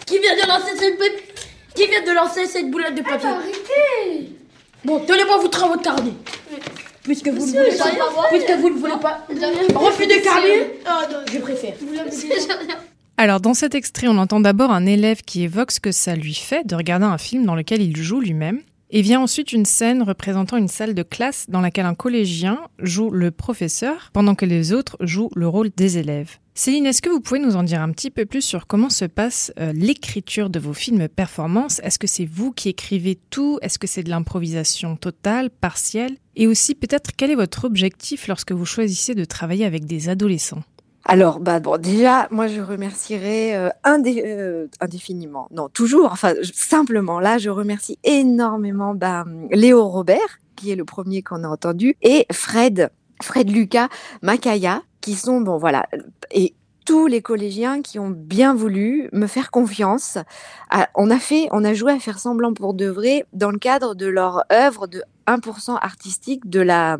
Qui 0.06 0.18
vient 0.18 0.34
de 0.34 0.48
lancer 0.48 0.76
cette 0.76 0.98
boule 0.98 1.20
Qui 1.74 1.86
vient 1.86 2.02
de 2.02 2.10
lancer 2.12 2.46
cette 2.46 2.68
boulette 2.70 2.94
de 2.96 3.02
papier 3.02 3.28
Arrêtez 3.28 4.32
Bon, 4.84 4.98
donnez-moi 5.06 5.38
vos 5.38 5.48
travaux 5.48 5.76
de 5.76 5.82
carnet. 5.82 6.12
Puisque 7.04 7.28
vous 7.28 7.46
ne 7.46 7.52
voulez 7.52 7.76
pas, 7.76 7.90
puisque 8.30 8.50
vous 8.58 8.70
ne 8.70 8.78
voulez 8.78 8.98
pas, 9.00 9.24
refus 9.76 10.06
de 10.06 10.24
carnet, 10.24 10.80
je 11.32 11.38
préfère. 11.38 11.74
Alors 13.18 13.40
dans 13.40 13.54
cet 13.54 13.74
extrait, 13.74 14.08
on 14.08 14.18
entend 14.18 14.40
d'abord 14.40 14.70
un 14.70 14.84
élève 14.84 15.22
qui 15.22 15.42
évoque 15.42 15.72
ce 15.72 15.80
que 15.80 15.90
ça 15.90 16.14
lui 16.14 16.34
fait 16.34 16.66
de 16.66 16.74
regarder 16.74 17.06
un 17.06 17.16
film 17.16 17.46
dans 17.46 17.54
lequel 17.54 17.80
il 17.80 17.96
joue 17.96 18.20
lui-même. 18.20 18.60
Et 18.90 19.00
vient 19.02 19.20
ensuite 19.20 19.52
une 19.52 19.64
scène 19.64 20.02
représentant 20.02 20.58
une 20.58 20.68
salle 20.68 20.94
de 20.94 21.02
classe 21.02 21.46
dans 21.48 21.60
laquelle 21.60 21.86
un 21.86 21.94
collégien 21.94 22.60
joue 22.78 23.10
le 23.10 23.30
professeur 23.32 24.10
pendant 24.12 24.34
que 24.34 24.44
les 24.44 24.72
autres 24.72 24.96
jouent 25.00 25.30
le 25.34 25.48
rôle 25.48 25.70
des 25.76 25.98
élèves. 25.98 26.36
Céline, 26.54 26.86
est-ce 26.86 27.02
que 27.02 27.08
vous 27.08 27.20
pouvez 27.20 27.40
nous 27.40 27.56
en 27.56 27.64
dire 27.64 27.80
un 27.80 27.90
petit 27.90 28.10
peu 28.10 28.26
plus 28.26 28.42
sur 28.42 28.66
comment 28.66 28.90
se 28.90 29.06
passe 29.06 29.52
euh, 29.58 29.72
l'écriture 29.72 30.50
de 30.50 30.60
vos 30.60 30.72
films 30.72 31.08
performances? 31.08 31.80
Est-ce 31.82 31.98
que 31.98 32.06
c'est 32.06 32.26
vous 32.26 32.52
qui 32.52 32.68
écrivez 32.68 33.18
tout? 33.30 33.58
Est-ce 33.60 33.78
que 33.78 33.86
c'est 33.86 34.04
de 34.04 34.10
l'improvisation 34.10 34.94
totale, 34.94 35.50
partielle? 35.50 36.16
Et 36.36 36.46
aussi 36.46 36.74
peut-être 36.74 37.10
quel 37.16 37.30
est 37.30 37.34
votre 37.34 37.64
objectif 37.64 38.28
lorsque 38.28 38.52
vous 38.52 38.66
choisissez 38.66 39.14
de 39.14 39.24
travailler 39.24 39.64
avec 39.64 39.86
des 39.86 40.08
adolescents? 40.10 40.62
Alors, 41.08 41.38
bah 41.38 41.60
bon, 41.60 41.80
déjà, 41.80 42.26
moi, 42.32 42.48
je 42.48 42.60
remercierai 42.60 43.56
euh, 43.56 43.70
euh, 43.86 44.66
indéfiniment, 44.80 45.46
non, 45.52 45.68
toujours, 45.68 46.10
enfin, 46.10 46.34
simplement, 46.52 47.20
là, 47.20 47.38
je 47.38 47.48
remercie 47.48 47.96
énormément 48.02 48.92
bah, 48.92 49.24
Léo 49.52 49.86
Robert, 49.86 50.40
qui 50.56 50.72
est 50.72 50.74
le 50.74 50.84
premier 50.84 51.22
qu'on 51.22 51.44
a 51.44 51.48
entendu, 51.48 51.94
et 52.02 52.26
Fred, 52.32 52.90
Fred 53.22 53.48
Lucas 53.48 53.88
Macaya, 54.22 54.82
qui 55.00 55.14
sont, 55.14 55.40
bon, 55.40 55.58
voilà, 55.58 55.86
et 56.32 56.54
tous 56.86 57.08
les 57.08 57.20
collégiens 57.20 57.82
qui 57.82 57.98
ont 57.98 58.10
bien 58.10 58.54
voulu 58.54 59.10
me 59.12 59.26
faire 59.26 59.50
confiance. 59.50 60.18
Ah, 60.70 60.88
on 60.94 61.10
a 61.10 61.18
fait, 61.18 61.48
on 61.50 61.64
a 61.64 61.74
joué 61.74 61.92
à 61.92 61.98
faire 61.98 62.18
semblant 62.18 62.54
pour 62.54 62.74
de 62.74 62.86
vrai 62.86 63.26
dans 63.32 63.50
le 63.50 63.58
cadre 63.58 63.94
de 63.94 64.06
leur 64.06 64.44
œuvre 64.52 64.86
de 64.86 65.02
1% 65.26 65.76
artistique 65.80 66.48
de 66.48 66.60
la 66.60 66.96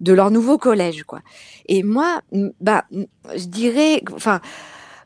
de 0.00 0.12
leur 0.14 0.30
nouveau 0.30 0.56
collège 0.56 1.04
quoi. 1.04 1.20
Et 1.66 1.82
moi 1.82 2.22
bah 2.60 2.84
je 3.36 3.44
dirais 3.44 4.02
enfin 4.14 4.40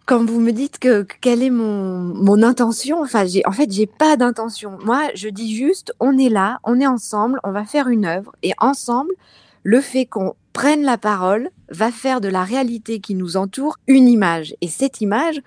quand 0.06 0.24
vous 0.24 0.38
me 0.38 0.52
dites 0.52 0.78
que 0.78 1.04
quelle 1.20 1.42
est 1.42 1.50
mon 1.50 1.98
mon 2.14 2.42
intention 2.44 3.02
enfin 3.02 3.26
j'ai 3.26 3.42
en 3.46 3.52
fait 3.52 3.72
j'ai 3.72 3.86
pas 3.86 4.16
d'intention. 4.16 4.78
Moi 4.84 5.08
je 5.16 5.28
dis 5.28 5.56
juste 5.56 5.92
on 5.98 6.16
est 6.16 6.28
là, 6.28 6.60
on 6.62 6.80
est 6.80 6.86
ensemble, 6.86 7.40
on 7.42 7.50
va 7.50 7.64
faire 7.64 7.88
une 7.88 8.06
œuvre 8.06 8.32
et 8.44 8.52
ensemble 8.58 9.12
le 9.64 9.80
fait 9.80 10.06
qu'on 10.06 10.34
prenne 10.54 10.84
la 10.84 10.96
parole 10.96 11.50
va 11.68 11.90
faire 11.90 12.22
de 12.22 12.28
la 12.28 12.44
réalité 12.44 13.00
qui 13.00 13.14
nous 13.14 13.36
entoure 13.36 13.76
une 13.86 14.08
image. 14.08 14.54
Et 14.62 14.68
cette 14.68 15.02
image, 15.02 15.42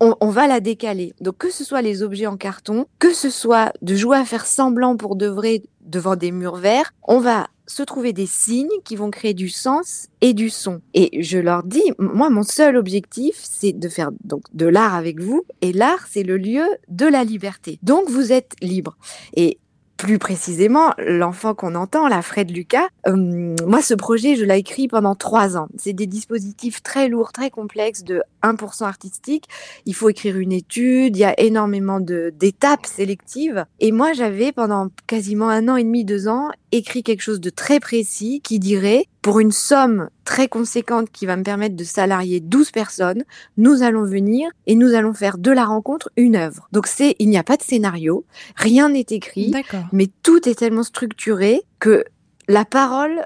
on, 0.00 0.28
va 0.28 0.46
la 0.46 0.60
décaler. 0.60 1.14
Donc 1.20 1.38
que 1.38 1.50
ce 1.50 1.64
soit 1.64 1.82
les 1.82 2.02
objets 2.02 2.26
en 2.26 2.36
carton, 2.36 2.86
que 2.98 3.12
ce 3.12 3.30
soit 3.30 3.72
de 3.82 3.94
jouer 3.94 4.16
à 4.16 4.24
faire 4.24 4.46
semblant 4.46 4.96
pour 4.96 5.16
de 5.16 5.26
vrai 5.26 5.62
devant 5.80 6.16
des 6.16 6.30
murs 6.30 6.56
verts, 6.56 6.92
on 7.02 7.18
va 7.18 7.48
se 7.66 7.82
trouver 7.82 8.12
des 8.12 8.26
signes 8.26 8.68
qui 8.84 8.94
vont 8.94 9.10
créer 9.10 9.34
du 9.34 9.48
sens 9.48 10.08
et 10.20 10.34
du 10.34 10.50
son. 10.50 10.82
Et 10.92 11.22
je 11.22 11.38
leur 11.38 11.62
dis, 11.62 11.92
moi, 11.98 12.28
mon 12.28 12.42
seul 12.42 12.76
objectif, 12.76 13.36
c'est 13.42 13.72
de 13.72 13.88
faire 13.88 14.10
donc 14.22 14.42
de 14.52 14.66
l'art 14.66 14.94
avec 14.94 15.20
vous. 15.20 15.44
Et 15.62 15.72
l'art, 15.72 16.06
c'est 16.10 16.22
le 16.22 16.36
lieu 16.36 16.66
de 16.88 17.06
la 17.06 17.24
liberté. 17.24 17.78
Donc, 17.82 18.10
vous 18.10 18.32
êtes 18.32 18.52
libre. 18.60 18.98
Et 19.34 19.58
plus 19.96 20.18
précisément, 20.18 20.92
l'enfant 20.98 21.54
qu'on 21.54 21.74
entend, 21.74 22.08
la 22.08 22.22
Fred 22.22 22.50
Lucas, 22.50 22.88
euh, 23.06 23.54
moi, 23.66 23.80
ce 23.80 23.94
projet, 23.94 24.36
je 24.36 24.44
l'ai 24.44 24.58
écrit 24.58 24.88
pendant 24.88 25.14
trois 25.14 25.56
ans. 25.56 25.68
C'est 25.78 25.92
des 25.92 26.06
dispositifs 26.06 26.82
très 26.82 27.08
lourds, 27.08 27.32
très 27.32 27.50
complexes 27.50 28.02
de 28.02 28.22
1% 28.44 28.84
artistique. 28.84 29.46
Il 29.86 29.94
faut 29.94 30.08
écrire 30.08 30.36
une 30.36 30.52
étude, 30.52 31.16
il 31.16 31.20
y 31.20 31.24
a 31.24 31.38
énormément 31.40 32.00
d'étapes 32.00 32.86
sélectives. 32.86 33.64
Et 33.80 33.92
moi, 33.92 34.12
j'avais 34.12 34.52
pendant 34.52 34.88
quasiment 35.06 35.48
un 35.48 35.68
an 35.68 35.76
et 35.76 35.84
demi, 35.84 36.04
deux 36.04 36.28
ans, 36.28 36.50
écrit 36.72 37.02
quelque 37.02 37.22
chose 37.22 37.40
de 37.40 37.50
très 37.50 37.80
précis 37.80 38.40
qui 38.42 38.58
dirait, 38.58 39.06
pour 39.22 39.40
une 39.40 39.52
somme 39.52 40.10
très 40.24 40.48
conséquente 40.48 41.10
qui 41.10 41.24
va 41.24 41.36
me 41.36 41.42
permettre 41.42 41.76
de 41.76 41.84
salarier 41.84 42.40
12 42.40 42.70
personnes, 42.72 43.24
nous 43.56 43.82
allons 43.82 44.04
venir 44.04 44.50
et 44.66 44.74
nous 44.74 44.94
allons 44.94 45.14
faire 45.14 45.38
de 45.38 45.50
la 45.50 45.64
rencontre 45.64 46.10
une 46.16 46.36
œuvre. 46.36 46.68
Donc 46.72 46.86
c'est, 46.86 47.16
il 47.18 47.28
n'y 47.30 47.38
a 47.38 47.44
pas 47.44 47.56
de 47.56 47.62
scénario, 47.62 48.24
rien 48.56 48.90
n'est 48.90 49.06
écrit, 49.08 49.52
mais 49.92 50.08
tout 50.22 50.48
est 50.48 50.58
tellement 50.58 50.82
structuré 50.82 51.62
que 51.78 52.04
la 52.48 52.64
parole 52.64 53.24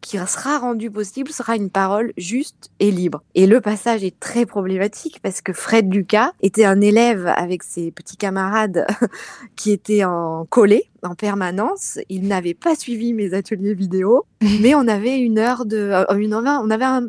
qui 0.00 0.18
sera 0.18 0.58
rendue 0.58 0.90
possible 0.90 1.30
sera 1.30 1.56
une 1.56 1.70
parole 1.70 2.12
juste 2.16 2.70
et 2.80 2.90
libre. 2.90 3.22
Et 3.34 3.46
le 3.46 3.60
passage 3.60 4.04
est 4.04 4.18
très 4.18 4.46
problématique 4.46 5.20
parce 5.22 5.40
que 5.40 5.52
Fred 5.52 5.92
Lucas 5.92 6.32
était 6.42 6.64
un 6.64 6.80
élève 6.80 7.26
avec 7.36 7.62
ses 7.62 7.90
petits 7.90 8.16
camarades 8.16 8.86
qui 9.56 9.72
étaient 9.72 10.04
en 10.04 10.46
collé 10.46 10.84
en 11.02 11.14
permanence. 11.14 11.98
Il 12.08 12.26
n'avait 12.28 12.54
pas 12.54 12.74
suivi 12.74 13.12
mes 13.12 13.34
ateliers 13.34 13.74
vidéo, 13.74 14.24
mais 14.60 14.74
on 14.74 14.88
avait 14.88 15.18
une 15.18 15.38
heure 15.38 15.66
de, 15.66 15.76
euh, 15.76 16.16
une 16.16 16.32
heure- 16.32 16.62
on 16.64 16.70
avait 16.70 16.84
un, 16.84 17.08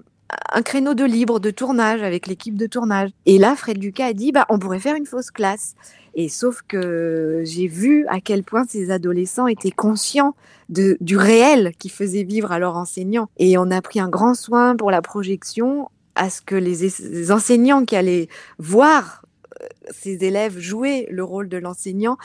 un 0.52 0.62
créneau 0.62 0.94
de 0.94 1.04
libre 1.06 1.40
de 1.40 1.52
tournage 1.52 2.02
avec 2.02 2.28
l'équipe 2.28 2.58
de 2.58 2.66
tournage. 2.68 3.12
Et 3.26 3.38
là, 3.38 3.56
Fred 3.56 3.82
Lucas 3.82 4.08
a 4.08 4.14
dit, 4.14 4.32
bah, 4.32 4.46
on 4.50 4.60
pourrait 4.60 4.80
faire 4.80 4.96
une 4.96 5.06
fausse 5.06 5.32
classe. 5.32 5.76
Et 6.16 6.30
sauf 6.30 6.62
que 6.68 7.42
j'ai 7.44 7.68
vu 7.68 8.06
à 8.08 8.22
quel 8.22 8.44
point 8.44 8.64
ces 8.68 8.90
adolescents 8.90 9.48
étaient 9.48 9.72
conscients 9.72 10.34
du 10.70 11.18
réel 11.18 11.74
qui 11.78 11.90
faisait 11.90 12.24
vivre 12.24 12.52
à 12.52 12.58
leurs 12.60 12.76
enseignants. 12.78 13.30
Et 13.38 13.58
on 13.58 13.70
a 13.70 13.82
pris 13.82 14.00
un 14.00 14.10
grand 14.10 14.34
soin 14.34 14.76
pour 14.76 14.90
la 14.92 15.02
projection 15.02 15.90
à 16.16 16.30
ce 16.30 16.42
que 16.42 16.56
les, 16.56 16.86
es- 16.86 17.04
les 17.12 17.32
enseignants 17.32 17.84
qui 17.84 17.96
allaient 17.98 18.30
voir 18.58 19.24
euh, 19.62 19.68
ces 19.92 20.24
élèves 20.24 20.58
jouer 20.58 21.08
le 21.12 21.24
rôle 21.24 21.50
de 21.50 21.58
l'enseignant, 21.58 22.18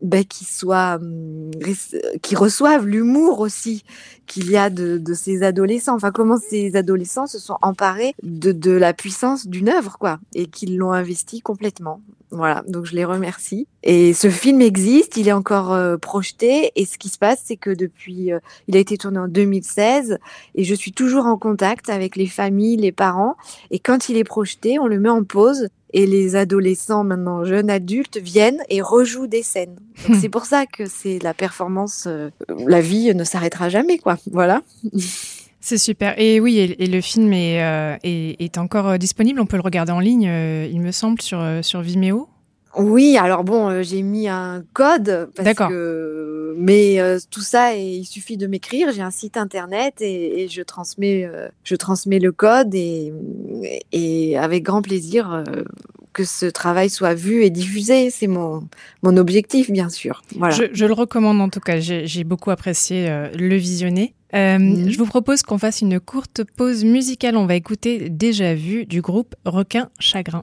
ben, 0.00 0.24
qui 0.24 0.44
soient, 0.44 0.96
hum, 1.00 1.50
reçoivent 2.34 2.86
l'humour 2.86 3.40
aussi 3.40 3.84
qu'il 4.26 4.50
y 4.50 4.56
a 4.56 4.70
de, 4.70 4.98
de 4.98 5.14
ces 5.14 5.42
adolescents. 5.42 5.94
Enfin, 5.94 6.10
comment 6.10 6.38
ces 6.38 6.76
adolescents 6.76 7.26
se 7.26 7.38
sont 7.38 7.58
emparés 7.62 8.14
de, 8.22 8.52
de 8.52 8.70
la 8.72 8.94
puissance 8.94 9.46
d'une 9.46 9.68
œuvre, 9.68 9.98
quoi, 9.98 10.18
et 10.34 10.46
qu'ils 10.46 10.76
l'ont 10.78 10.92
investi 10.92 11.40
complètement. 11.40 12.00
Voilà, 12.34 12.64
donc 12.66 12.84
je 12.84 12.96
les 12.96 13.04
remercie. 13.04 13.68
Et 13.84 14.12
ce 14.12 14.28
film 14.28 14.60
existe, 14.60 15.16
il 15.16 15.28
est 15.28 15.32
encore 15.32 15.72
euh, 15.72 15.96
projeté. 15.96 16.72
Et 16.74 16.84
ce 16.84 16.98
qui 16.98 17.08
se 17.08 17.18
passe, 17.18 17.40
c'est 17.44 17.56
que 17.56 17.70
depuis, 17.70 18.32
euh, 18.32 18.40
il 18.66 18.76
a 18.76 18.80
été 18.80 18.98
tourné 18.98 19.18
en 19.20 19.28
2016, 19.28 20.18
et 20.56 20.64
je 20.64 20.74
suis 20.74 20.92
toujours 20.92 21.26
en 21.26 21.38
contact 21.38 21.88
avec 21.88 22.16
les 22.16 22.26
familles, 22.26 22.76
les 22.76 22.92
parents. 22.92 23.36
Et 23.70 23.78
quand 23.78 24.08
il 24.08 24.16
est 24.16 24.24
projeté, 24.24 24.78
on 24.78 24.86
le 24.86 24.98
met 24.98 25.08
en 25.08 25.22
pause. 25.22 25.68
Et 25.96 26.06
les 26.06 26.34
adolescents, 26.34 27.04
maintenant 27.04 27.44
jeunes 27.44 27.70
adultes, 27.70 28.16
viennent 28.16 28.64
et 28.68 28.82
rejouent 28.82 29.28
des 29.28 29.44
scènes. 29.44 29.78
C'est 30.20 30.28
pour 30.28 30.44
ça 30.44 30.66
que 30.66 30.86
c'est 30.86 31.20
la 31.22 31.34
performance. 31.34 32.06
euh, 32.08 32.30
la 32.66 32.80
vie 32.80 33.14
ne 33.14 33.22
s'arrêtera 33.22 33.68
jamais, 33.68 33.98
quoi. 33.98 34.16
Voilà. 34.32 34.62
C'est 35.66 35.78
super. 35.78 36.12
Et 36.18 36.40
oui, 36.40 36.58
et, 36.58 36.84
et 36.84 36.86
le 36.86 37.00
film 37.00 37.32
est, 37.32 37.64
euh, 37.64 37.96
est, 38.04 38.38
est 38.38 38.58
encore 38.58 38.86
euh, 38.86 38.98
disponible. 38.98 39.40
On 39.40 39.46
peut 39.46 39.56
le 39.56 39.62
regarder 39.62 39.92
en 39.92 39.98
ligne, 40.00 40.28
euh, 40.28 40.68
il 40.70 40.82
me 40.82 40.92
semble, 40.92 41.22
sur, 41.22 41.42
sur 41.62 41.80
Vimeo. 41.80 42.28
Oui, 42.76 43.16
alors 43.16 43.44
bon, 43.44 43.68
euh, 43.70 43.82
j'ai 43.82 44.02
mis 44.02 44.28
un 44.28 44.62
code 44.72 45.30
parce 45.36 45.46
D'accord. 45.46 45.68
que 45.68 46.54
mais 46.58 47.00
euh, 47.00 47.18
tout 47.30 47.40
ça, 47.40 47.76
et 47.76 47.82
il 47.82 48.04
suffit 48.04 48.36
de 48.36 48.46
m'écrire. 48.46 48.92
J'ai 48.92 49.02
un 49.02 49.10
site 49.10 49.36
internet 49.36 50.00
et, 50.00 50.42
et 50.42 50.48
je 50.48 50.60
transmets, 50.62 51.24
euh, 51.24 51.48
je 51.62 51.76
transmets 51.76 52.18
le 52.18 52.32
code 52.32 52.74
et, 52.74 53.12
et 53.92 54.36
avec 54.36 54.64
grand 54.64 54.82
plaisir 54.82 55.44
que 56.14 56.24
ce 56.24 56.46
travail 56.46 56.88
soit 56.88 57.12
vu 57.14 57.42
et 57.44 57.50
diffusé. 57.50 58.08
C'est 58.10 58.26
mon 58.28 58.66
mon 59.02 59.16
objectif, 59.18 59.70
bien 59.70 59.90
sûr. 59.90 60.22
Voilà. 60.36 60.54
Je, 60.54 60.64
je 60.72 60.86
le 60.86 60.94
recommande 60.94 61.40
en 61.42 61.50
tout 61.50 61.60
cas. 61.60 61.78
J'ai 61.80 62.06
j'ai 62.06 62.24
beaucoup 62.24 62.50
apprécié 62.50 63.08
euh, 63.08 63.28
le 63.36 63.56
visionner. 63.56 64.14
Euh, 64.34 64.58
Mhm. 64.58 64.90
Je 64.90 64.98
vous 64.98 65.06
propose 65.06 65.42
qu'on 65.42 65.58
fasse 65.58 65.80
une 65.80 66.00
courte 66.00 66.42
pause 66.56 66.84
musicale. 66.84 67.36
On 67.36 67.46
va 67.46 67.54
écouter 67.54 68.08
Déjà 68.10 68.54
vu 68.54 68.84
du 68.84 69.00
groupe 69.00 69.34
Requin 69.44 69.90
Chagrin. 70.00 70.42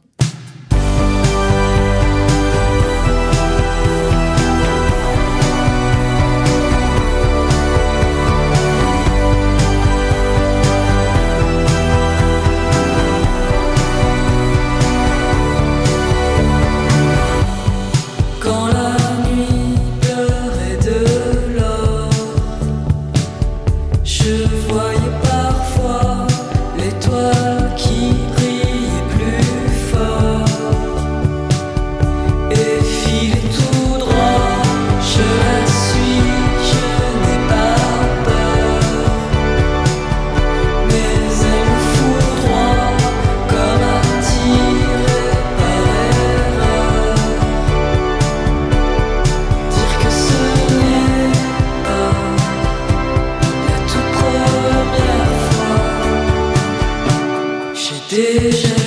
Déjà 58.12 58.80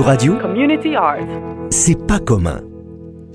Euradio, 0.00 0.38
Community 0.38 0.96
Art. 0.96 1.18
c'est 1.68 2.06
pas 2.06 2.18
commun. 2.18 2.69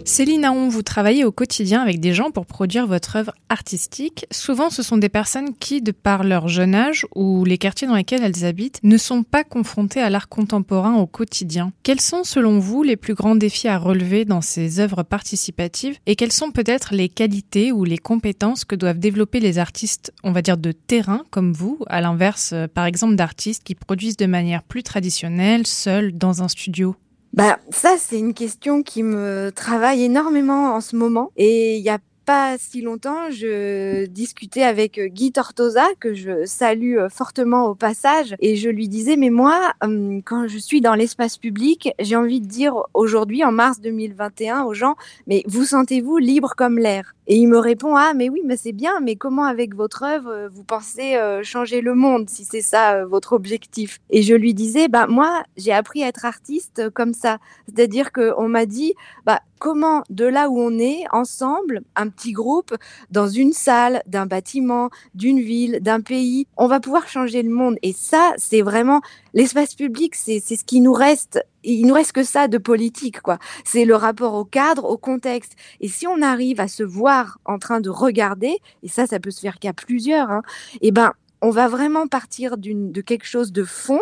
Céline 0.08 0.46
Aon, 0.46 0.70
vous 0.70 0.84
travaillez 0.84 1.26
au 1.26 1.32
quotidien 1.32 1.82
avec 1.82 2.00
des 2.00 2.14
gens 2.14 2.30
pour 2.30 2.46
produire 2.46 2.86
votre 2.86 3.16
œuvre 3.16 3.34
artistique. 3.50 4.28
Souvent, 4.30 4.70
ce 4.70 4.84
sont 4.84 4.98
des 4.98 5.10
personnes 5.10 5.56
qui, 5.60 5.82
de 5.82 5.92
par 5.92 6.24
leur 6.24 6.48
jeune 6.48 6.76
âge 6.76 7.08
ou 7.16 7.44
les 7.44 7.58
quartiers 7.58 7.88
dans 7.88 7.96
lesquels 7.96 8.24
elles 8.24 8.46
habitent, 8.46 8.80
ne 8.84 8.98
sont 8.98 9.24
pas 9.24 9.44
confrontées 9.44 10.02
à 10.02 10.12
l'art 10.12 10.30
contemporain 10.30 10.94
au 10.94 11.08
quotidien. 11.08 11.74
Quels 11.82 12.02
sont, 12.02 12.24
selon 12.24 12.60
vous, 12.60 12.84
les 12.84 12.98
plus 12.98 13.16
grands 13.16 13.36
défis 13.36 13.68
à 13.68 13.80
relever 13.80 14.26
dans 14.26 14.42
ces 14.42 14.80
œuvres 14.80 15.02
participatives 15.02 15.98
et 16.06 16.16
quelles 16.16 16.32
sont 16.32 16.52
peut-être 16.52 16.94
les 16.94 17.10
qualités 17.10 17.72
ou 17.72 17.84
les 17.84 17.98
compétences 17.98 18.64
que 18.64 18.76
doivent 18.76 19.00
développer 19.00 19.40
les 19.40 19.58
artistes, 19.58 20.14
on 20.24 20.32
va 20.32 20.44
dire, 20.44 20.58
de 20.58 20.72
terrain 20.72 21.24
comme 21.32 21.52
vous, 21.52 21.80
à 21.88 22.00
l'inverse, 22.00 22.52
euh, 22.54 22.68
par 22.68 22.86
exemple, 22.86 23.16
d'artistes 23.16 23.64
qui 23.64 23.74
produisent 23.74 24.18
de 24.18 24.28
manière 24.28 24.62
plus 24.62 24.84
traditionnelle, 24.84 25.66
seuls, 25.66 26.16
dans 26.16 26.44
un 26.44 26.48
studio? 26.48 26.96
Bah, 27.36 27.60
ça, 27.70 27.98
c'est 27.98 28.18
une 28.18 28.34
question 28.34 28.82
qui 28.82 29.04
me 29.04 29.52
travaille 29.54 30.04
énormément 30.04 30.74
en 30.74 30.80
ce 30.80 30.96
moment. 30.96 31.32
Et 31.36 31.76
il 31.76 31.84
y 31.84 31.90
a 31.90 32.00
pas 32.26 32.58
si 32.58 32.82
longtemps, 32.82 33.30
je 33.30 34.06
discutais 34.06 34.64
avec 34.64 35.00
Guy 35.00 35.34
Tortosa, 35.34 35.86
que 36.00 36.14
je 36.14 36.46
salue 36.46 36.98
euh, 36.98 37.10
fortement 37.10 37.66
au 37.66 37.76
passage, 37.76 38.36
et 38.40 38.56
je 38.56 38.70
lui 38.70 38.88
disais, 38.88 39.18
mais 39.18 39.30
moi, 39.30 39.74
hum, 39.82 40.24
quand 40.24 40.48
je 40.48 40.58
suis 40.58 40.80
dans 40.80 40.96
l'espace 40.96 41.38
public, 41.38 41.90
j'ai 42.00 42.16
envie 42.16 42.40
de 42.40 42.48
dire 42.48 42.76
aujourd'hui, 42.94 43.44
en 43.44 43.52
mars 43.52 43.82
2021, 43.82 44.64
aux 44.64 44.74
gens, 44.74 44.96
mais 45.28 45.44
vous 45.46 45.66
sentez-vous 45.66 46.18
libre 46.18 46.54
comme 46.56 46.80
l'air? 46.80 47.15
Et 47.28 47.38
il 47.38 47.48
me 47.48 47.58
répond, 47.58 47.96
ah, 47.96 48.14
mais 48.16 48.30
oui, 48.30 48.42
mais 48.46 48.58
c'est 48.58 48.72
bien, 48.72 49.00
mais 49.02 49.16
comment 49.16 49.46
avec 49.46 49.76
votre 49.76 50.04
œuvre, 50.04 50.30
euh, 50.30 50.50
vous 50.50 50.64
pensez 50.64 51.16
euh, 51.16 51.42
changer 51.44 51.82
le 51.82 51.96
monde, 51.96 52.30
si 52.30 52.46
c'est 52.46 52.62
ça 52.62 52.96
euh, 52.96 53.06
votre 53.06 53.34
objectif? 53.34 54.00
Et 54.12 54.22
je 54.22 54.36
lui 54.36 54.54
disais, 54.54 54.88
bah, 54.88 55.08
moi, 55.08 55.44
j'ai 55.58 55.72
appris 55.72 56.04
à 56.04 56.08
être 56.08 56.26
artiste 56.26 56.80
euh, 56.80 56.90
comme 56.92 57.14
ça. 57.14 57.40
C'est-à-dire 57.68 58.12
qu'on 58.12 58.48
m'a 58.48 58.66
dit, 58.68 58.94
bah, 59.26 59.42
comment 59.60 60.04
de 60.10 60.26
là 60.26 60.50
où 60.50 60.60
on 60.60 60.78
est, 60.78 61.04
ensemble, 61.12 61.82
un 61.96 62.10
petit 62.10 62.32
groupe, 62.32 62.76
dans 63.10 63.28
une 63.28 63.54
salle, 63.54 64.04
d'un 64.06 64.28
bâtiment, 64.28 64.90
d'une 65.16 65.40
ville, 65.40 65.80
d'un 65.82 66.02
pays, 66.02 66.46
on 66.58 66.68
va 66.68 66.80
pouvoir 66.80 67.08
changer 67.08 67.42
le 67.42 67.50
monde. 67.50 67.78
Et 67.82 67.94
ça, 67.94 68.34
c'est 68.38 68.62
vraiment 68.62 69.02
l'espace 69.34 69.74
public, 69.74 70.14
c'est 70.16 70.40
c'est 70.44 70.56
ce 70.56 70.64
qui 70.64 70.82
nous 70.82 70.94
reste. 70.94 71.44
Il 71.66 71.88
nous 71.88 71.94
reste 71.94 72.12
que 72.12 72.24
ça 72.24 72.48
de 72.48 72.58
politique, 72.58 73.22
quoi. 73.22 73.40
C'est 73.64 73.86
le 73.86 73.96
rapport 73.96 74.34
au 74.36 74.46
cadre, 74.46 74.86
au 74.86 74.98
contexte. 74.98 75.54
Et 75.82 75.88
si 75.88 76.08
on 76.08 76.22
arrive 76.22 76.60
à 76.60 76.68
se 76.68 76.84
voir 76.84 77.40
en 77.46 77.58
train 77.60 77.82
de 77.82 77.90
regarder, 77.90 78.58
et 78.84 78.88
ça, 78.88 79.08
ça 79.08 79.20
peut 79.20 79.32
se 79.32 79.42
faire 79.42 79.60
qu'à 79.60 79.74
plusieurs, 79.74 80.30
hein, 80.30 80.42
eh 80.82 80.92
ben, 80.92 81.12
on 81.42 81.50
va 81.50 81.68
vraiment 81.68 82.08
partir 82.08 82.58
de 82.58 83.02
quelque 83.02 83.26
chose 83.26 83.52
de 83.52 83.64
fond, 83.64 84.02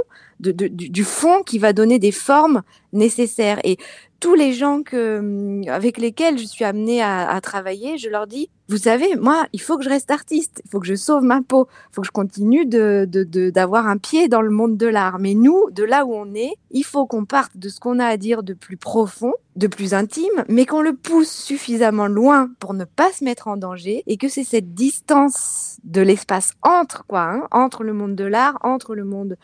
du, 0.52 1.04
fond 1.04 1.44
qui 1.44 1.60
va 1.60 1.74
donner 1.74 2.00
des 2.00 2.12
formes 2.12 2.62
nécessaires. 2.92 3.60
Et 3.64 3.78
tous 4.20 4.36
les 4.36 4.54
gens 4.54 4.82
hum, 4.94 5.64
avec 5.68 5.98
lesquels 5.98 6.38
je 6.38 6.46
suis 6.46 6.64
amenée 6.64 7.02
à, 7.02 7.40
travailler, 7.42 7.98
je 7.98 8.08
leur 8.08 8.26
dis, 8.26 8.50
vous 8.70 8.78
savez, 8.78 9.18
moi, 9.18 9.46
il 9.52 9.60
faut 9.60 9.78
que 9.78 9.84
je 9.84 9.90
reste 9.90 10.12
artiste, 10.12 10.62
il 10.64 10.70
faut 10.72 10.80
que 10.80 10.88
je 10.88 10.96
sauve 10.96 11.24
ma 11.24 11.42
peau, 11.42 11.68
il 11.70 11.96
faut 11.96 12.02
que 12.02 12.08
je 12.08 12.12
continue 12.12 12.66
d'avoir 12.66 13.88
un 13.88 13.98
pied 13.98 14.30
dans 14.30 14.42
le 14.42 14.50
monde 14.50 14.78
de 14.78 14.88
l'art. 14.88 15.20
Mais 15.20 15.34
nous, 15.34 15.70
de 15.72 15.84
là 15.84 16.06
où 16.06 16.14
on 16.14 16.34
est, 16.36 16.54
il 16.72 16.86
faut 16.86 17.06
qu'on 17.06 17.26
parte 17.26 17.58
de 17.58 17.68
ce 17.68 17.82
qu'on 17.82 18.00
a 18.00 18.06
à 18.06 18.16
dire 18.16 18.44
de 18.44 18.54
plus 18.54 18.78
profond, 18.78 19.34
de 19.58 19.68
plus 19.68 19.94
intime, 19.94 20.46
mais 20.48 20.66
qu'on 20.66 20.82
le 20.82 20.94
pousse 20.94 21.30
suffisamment 21.30 22.08
loin 22.08 22.50
pour 22.60 22.74
ne 22.74 22.86
pas 22.86 23.12
se 23.12 23.26
mettre 23.26 23.50
en 23.50 23.58
danger 23.58 24.04
et 24.08 24.16
que 24.16 24.30
c'est 24.30 24.46
cette 24.46 24.74
distance 24.74 25.80
de 25.84 26.00
l'espace 26.02 26.54
entre, 26.62 27.06
quoi, 27.06 27.24
hein, 27.24 27.48
entre 27.52 27.84
le 27.84 27.92
monde 27.92 28.16
de 28.16 28.24
l'art, 28.24 28.58
entre 28.64 28.96
le 28.96 29.04
monde 29.04 29.36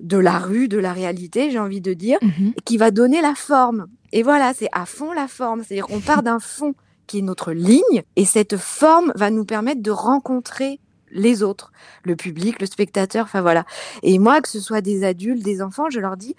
de 0.00 0.18
la 0.18 0.38
rue, 0.38 0.68
de 0.68 0.78
la 0.78 0.92
réalité, 0.92 1.50
j'ai 1.50 1.58
envie 1.58 1.80
de 1.80 1.92
dire, 1.92 2.18
qui 2.64 2.76
va 2.76 2.90
donner 2.90 3.20
la 3.20 3.34
forme. 3.34 3.86
Et 4.12 4.22
voilà, 4.22 4.52
c'est 4.54 4.68
à 4.72 4.86
fond 4.86 5.12
la 5.12 5.28
forme. 5.28 5.62
C'est-à-dire 5.62 5.86
qu'on 5.86 6.00
part 6.00 6.22
d'un 6.22 6.38
fond 6.38 6.74
qui 7.06 7.18
est 7.18 7.22
notre 7.22 7.52
ligne, 7.52 8.02
et 8.16 8.24
cette 8.24 8.58
forme 8.58 9.12
va 9.14 9.30
nous 9.30 9.44
permettre 9.44 9.82
de 9.82 9.90
rencontrer 9.90 10.78
les 11.10 11.42
autres, 11.42 11.72
le 12.04 12.16
public, 12.16 12.60
le 12.60 12.66
spectateur, 12.66 13.24
enfin 13.24 13.40
voilà. 13.40 13.64
Et 14.02 14.18
moi, 14.18 14.42
que 14.42 14.48
ce 14.48 14.60
soit 14.60 14.82
des 14.82 15.04
adultes, 15.04 15.42
des 15.42 15.62
enfants, 15.62 15.88
je 15.88 16.00
leur 16.00 16.18
dis, 16.18 16.36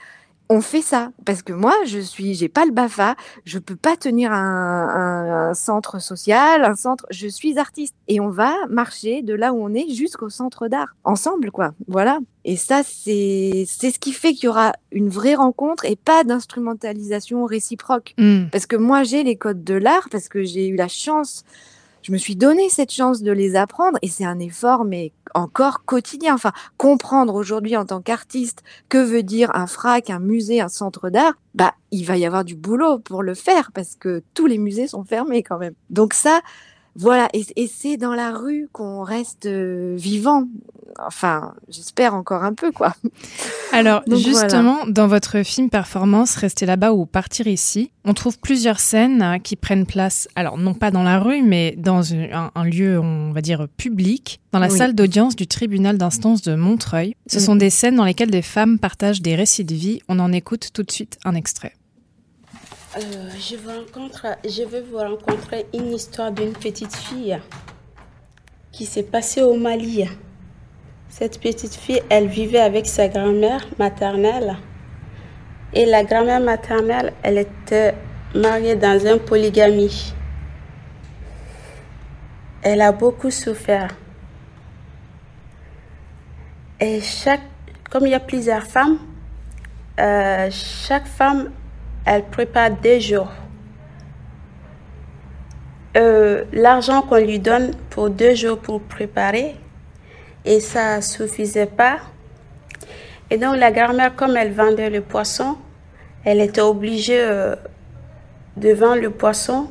on 0.51 0.61
fait 0.61 0.81
ça 0.81 1.11
parce 1.25 1.43
que 1.43 1.53
moi 1.53 1.75
je 1.85 1.99
suis 1.99 2.33
j'ai 2.33 2.49
pas 2.49 2.65
le 2.65 2.71
Bafa, 2.71 3.15
je 3.45 3.59
peux 3.59 3.75
pas 3.75 3.95
tenir 3.95 4.31
un, 4.31 4.87
un- 4.89 5.49
un 5.49 5.53
centre 5.53 6.01
social, 6.01 6.63
un 6.65 6.75
centre, 6.75 7.05
je 7.11 7.27
suis 7.27 7.59
artiste 7.59 7.93
et 8.07 8.19
on 8.19 8.29
va 8.29 8.53
marcher 8.69 9.21
de 9.21 9.33
là 9.35 9.53
où 9.53 9.63
on 9.63 9.73
est 9.75 9.89
jusqu'au 9.93 10.29
centre 10.29 10.67
d'art 10.67 10.95
ensemble 11.03 11.51
quoi. 11.51 11.73
Voilà. 11.87 12.19
Et 12.45 12.57
ça 12.57 12.81
c'est 12.83 13.65
c'est 13.67 13.91
ce 13.91 13.99
qui 13.99 14.11
fait 14.11 14.33
qu'il 14.33 14.45
y 14.45 14.47
aura 14.49 14.73
une 14.91 15.09
vraie 15.09 15.35
rencontre 15.35 15.85
et 15.85 15.95
pas 15.95 16.23
d'instrumentalisation 16.23 17.45
réciproque 17.45 18.15
Hmm. 18.17 18.45
parce 18.51 18.65
que 18.65 18.75
moi 18.75 19.03
j'ai 19.03 19.23
les 19.23 19.35
codes 19.35 19.63
de 19.63 19.75
l'art 19.75 20.09
parce 20.11 20.29
que 20.29 20.43
j'ai 20.43 20.67
eu 20.67 20.75
la 20.75 20.87
chance 20.87 21.43
je 22.09 22.13
me 22.13 22.17
suis 22.17 22.35
donné 22.35 22.69
cette 22.69 22.91
chance 22.91 23.21
de 23.21 23.31
les 23.31 23.55
apprendre 23.55 23.99
et 24.01 24.07
c'est 24.07 24.25
un 24.25 24.39
effort 24.39 24.83
mais 24.83 25.11
encore 25.35 25.85
quotidien 25.85 26.33
enfin 26.33 26.53
comprendre 26.75 27.35
aujourd'hui 27.35 27.77
en 27.77 27.85
tant 27.85 28.01
qu'artiste 28.01 28.63
que 28.89 28.97
veut 28.97 29.21
dire 29.21 29.51
un 29.53 29.67
frac, 29.67 30.09
un 30.09 30.17
musée, 30.17 30.59
un 30.59 30.69
centre 30.69 31.11
d'art, 31.11 31.33
bah 31.53 31.75
il 31.91 32.05
va 32.05 32.17
y 32.17 32.25
avoir 32.25 32.43
du 32.45 32.55
boulot 32.55 32.97
pour 32.97 33.21
le 33.21 33.35
faire 33.35 33.71
parce 33.73 33.95
que 33.95 34.23
tous 34.33 34.47
les 34.47 34.57
musées 34.57 34.87
sont 34.87 35.03
fermés 35.03 35.43
quand 35.43 35.59
même. 35.59 35.75
Donc 35.91 36.15
ça, 36.15 36.41
voilà, 36.99 37.27
et, 37.33 37.45
et 37.55 37.67
c'est 37.67 37.97
dans 37.97 38.13
la 38.13 38.31
rue 38.31 38.67
qu'on 38.71 39.01
reste 39.03 39.45
euh, 39.45 39.95
vivant. 39.97 40.45
Enfin, 41.05 41.53
j'espère 41.69 42.13
encore 42.13 42.43
un 42.43 42.53
peu 42.53 42.71
quoi. 42.73 42.93
Alors, 43.71 44.01
Donc, 44.05 44.19
justement, 44.19 44.79
dans 44.87 45.07
votre 45.07 45.43
film 45.43 45.69
performance 45.69 46.35
Rester 46.35 46.65
là-bas 46.65 46.91
ou 46.91 47.05
Partir 47.05 47.47
ici, 47.47 47.91
on 48.03 48.13
trouve 48.13 48.37
plusieurs 48.39 48.79
scènes 48.79 49.21
hein, 49.21 49.39
qui 49.39 49.55
prennent 49.55 49.85
place, 49.85 50.27
alors 50.35 50.57
non 50.57 50.73
pas 50.73 50.91
dans 50.91 51.03
la 51.03 51.19
rue, 51.19 51.41
mais 51.41 51.75
dans 51.77 52.13
un, 52.13 52.51
un 52.53 52.63
lieu, 52.65 52.99
on 52.99 53.31
va 53.31 53.41
dire, 53.41 53.67
public, 53.77 54.41
dans 54.51 54.59
la 54.59 54.67
Oui. 54.67 54.77
salle 54.77 54.93
d'audience 54.93 55.35
du 55.37 55.47
tribunal 55.47 55.97
d'instance 55.97 56.41
de 56.41 56.55
Montreuil. 56.55 57.15
Ce 57.27 57.39
sont 57.39 57.55
des 57.55 57.69
scènes 57.69 57.95
dans 57.95 58.05
lesquelles 58.05 58.31
des 58.31 58.41
femmes 58.41 58.77
partagent 58.77 59.21
des 59.21 59.35
récits 59.35 59.63
de 59.65 59.75
vie. 59.75 60.01
On 60.09 60.19
en 60.19 60.33
écoute 60.33 60.69
tout 60.73 60.83
de 60.83 60.91
suite 60.91 61.17
un 61.23 61.35
extrait. 61.35 61.73
Euh, 62.97 63.29
je, 63.37 63.55
vais 64.65 64.81
vous 64.81 64.97
rencontrer 64.97 65.67
une 65.75 65.93
histoire 65.93 66.31
d'une 66.31 66.53
petite 66.53 66.95
fille 66.95 67.39
qui 68.71 68.87
s'est 68.87 69.03
passée 69.03 69.43
au 69.43 69.53
Mali. 69.53 70.09
Cette 71.07 71.39
petite 71.39 71.75
fille, 71.75 72.01
elle 72.09 72.27
vivait 72.27 72.59
avec 72.59 72.87
sa 72.87 73.07
grand-mère 73.07 73.63
maternelle. 73.77 74.57
Et 75.71 75.85
la 75.85 76.03
grand-mère 76.03 76.39
maternelle, 76.39 77.13
elle 77.21 77.37
était 77.37 77.93
mariée 78.33 78.75
dans 78.75 79.05
un 79.05 79.19
polygamie. 79.19 80.15
Elle 82.63 82.81
a 82.81 82.91
beaucoup 82.91 83.29
souffert. 83.29 83.95
Et 86.79 87.01
comme 87.91 88.07
il 88.07 88.11
y 88.11 88.15
a 88.15 88.19
plusieurs 88.19 88.63
femmes, 88.63 88.97
euh, 89.99 90.49
chaque 90.51 91.05
femme, 91.05 91.51
elle 92.09 92.23
prépare 92.23 92.71
des 92.71 92.99
jours. 92.99 93.31
Euh, 95.95 96.43
L'argent 96.51 97.03
qu'on 97.03 97.17
lui 97.17 97.37
donne 97.37 97.75
pour 97.91 98.09
deux 98.09 98.33
jours 98.33 98.57
pour 98.57 98.81
préparer, 98.81 99.55
et 100.43 100.59
ça 100.59 100.97
ne 100.97 101.01
suffisait 101.01 101.67
pas. 101.67 101.97
Et 103.29 103.37
donc 103.37 103.57
la 103.57 103.71
grand-mère, 103.71 104.15
comme 104.15 104.35
elle 104.37 104.53
vendait 104.53 104.89
le 104.89 105.01
poisson, 105.01 105.55
elle 106.25 106.41
était 106.41 106.61
obligée 106.61 107.21
euh, 107.21 107.55
de 108.57 108.71
vendre 108.73 109.01
le 109.01 109.11
poisson 109.11 109.69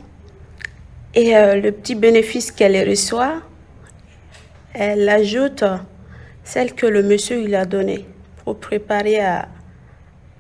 et 1.15 1.37
euh, 1.37 1.57
le 1.57 1.73
petit 1.73 1.97
bénéfice 1.97 2.53
qu'elle 2.53 2.89
reçoit, 2.89 3.43
elle 4.75 5.09
ajoute 5.09 5.65
celle 6.45 6.73
que 6.73 6.87
le 6.87 7.03
monsieur 7.03 7.43
il 7.43 7.57
a 7.57 7.65
donnée 7.65 8.07
pour 8.45 8.61
préparer 8.61 9.19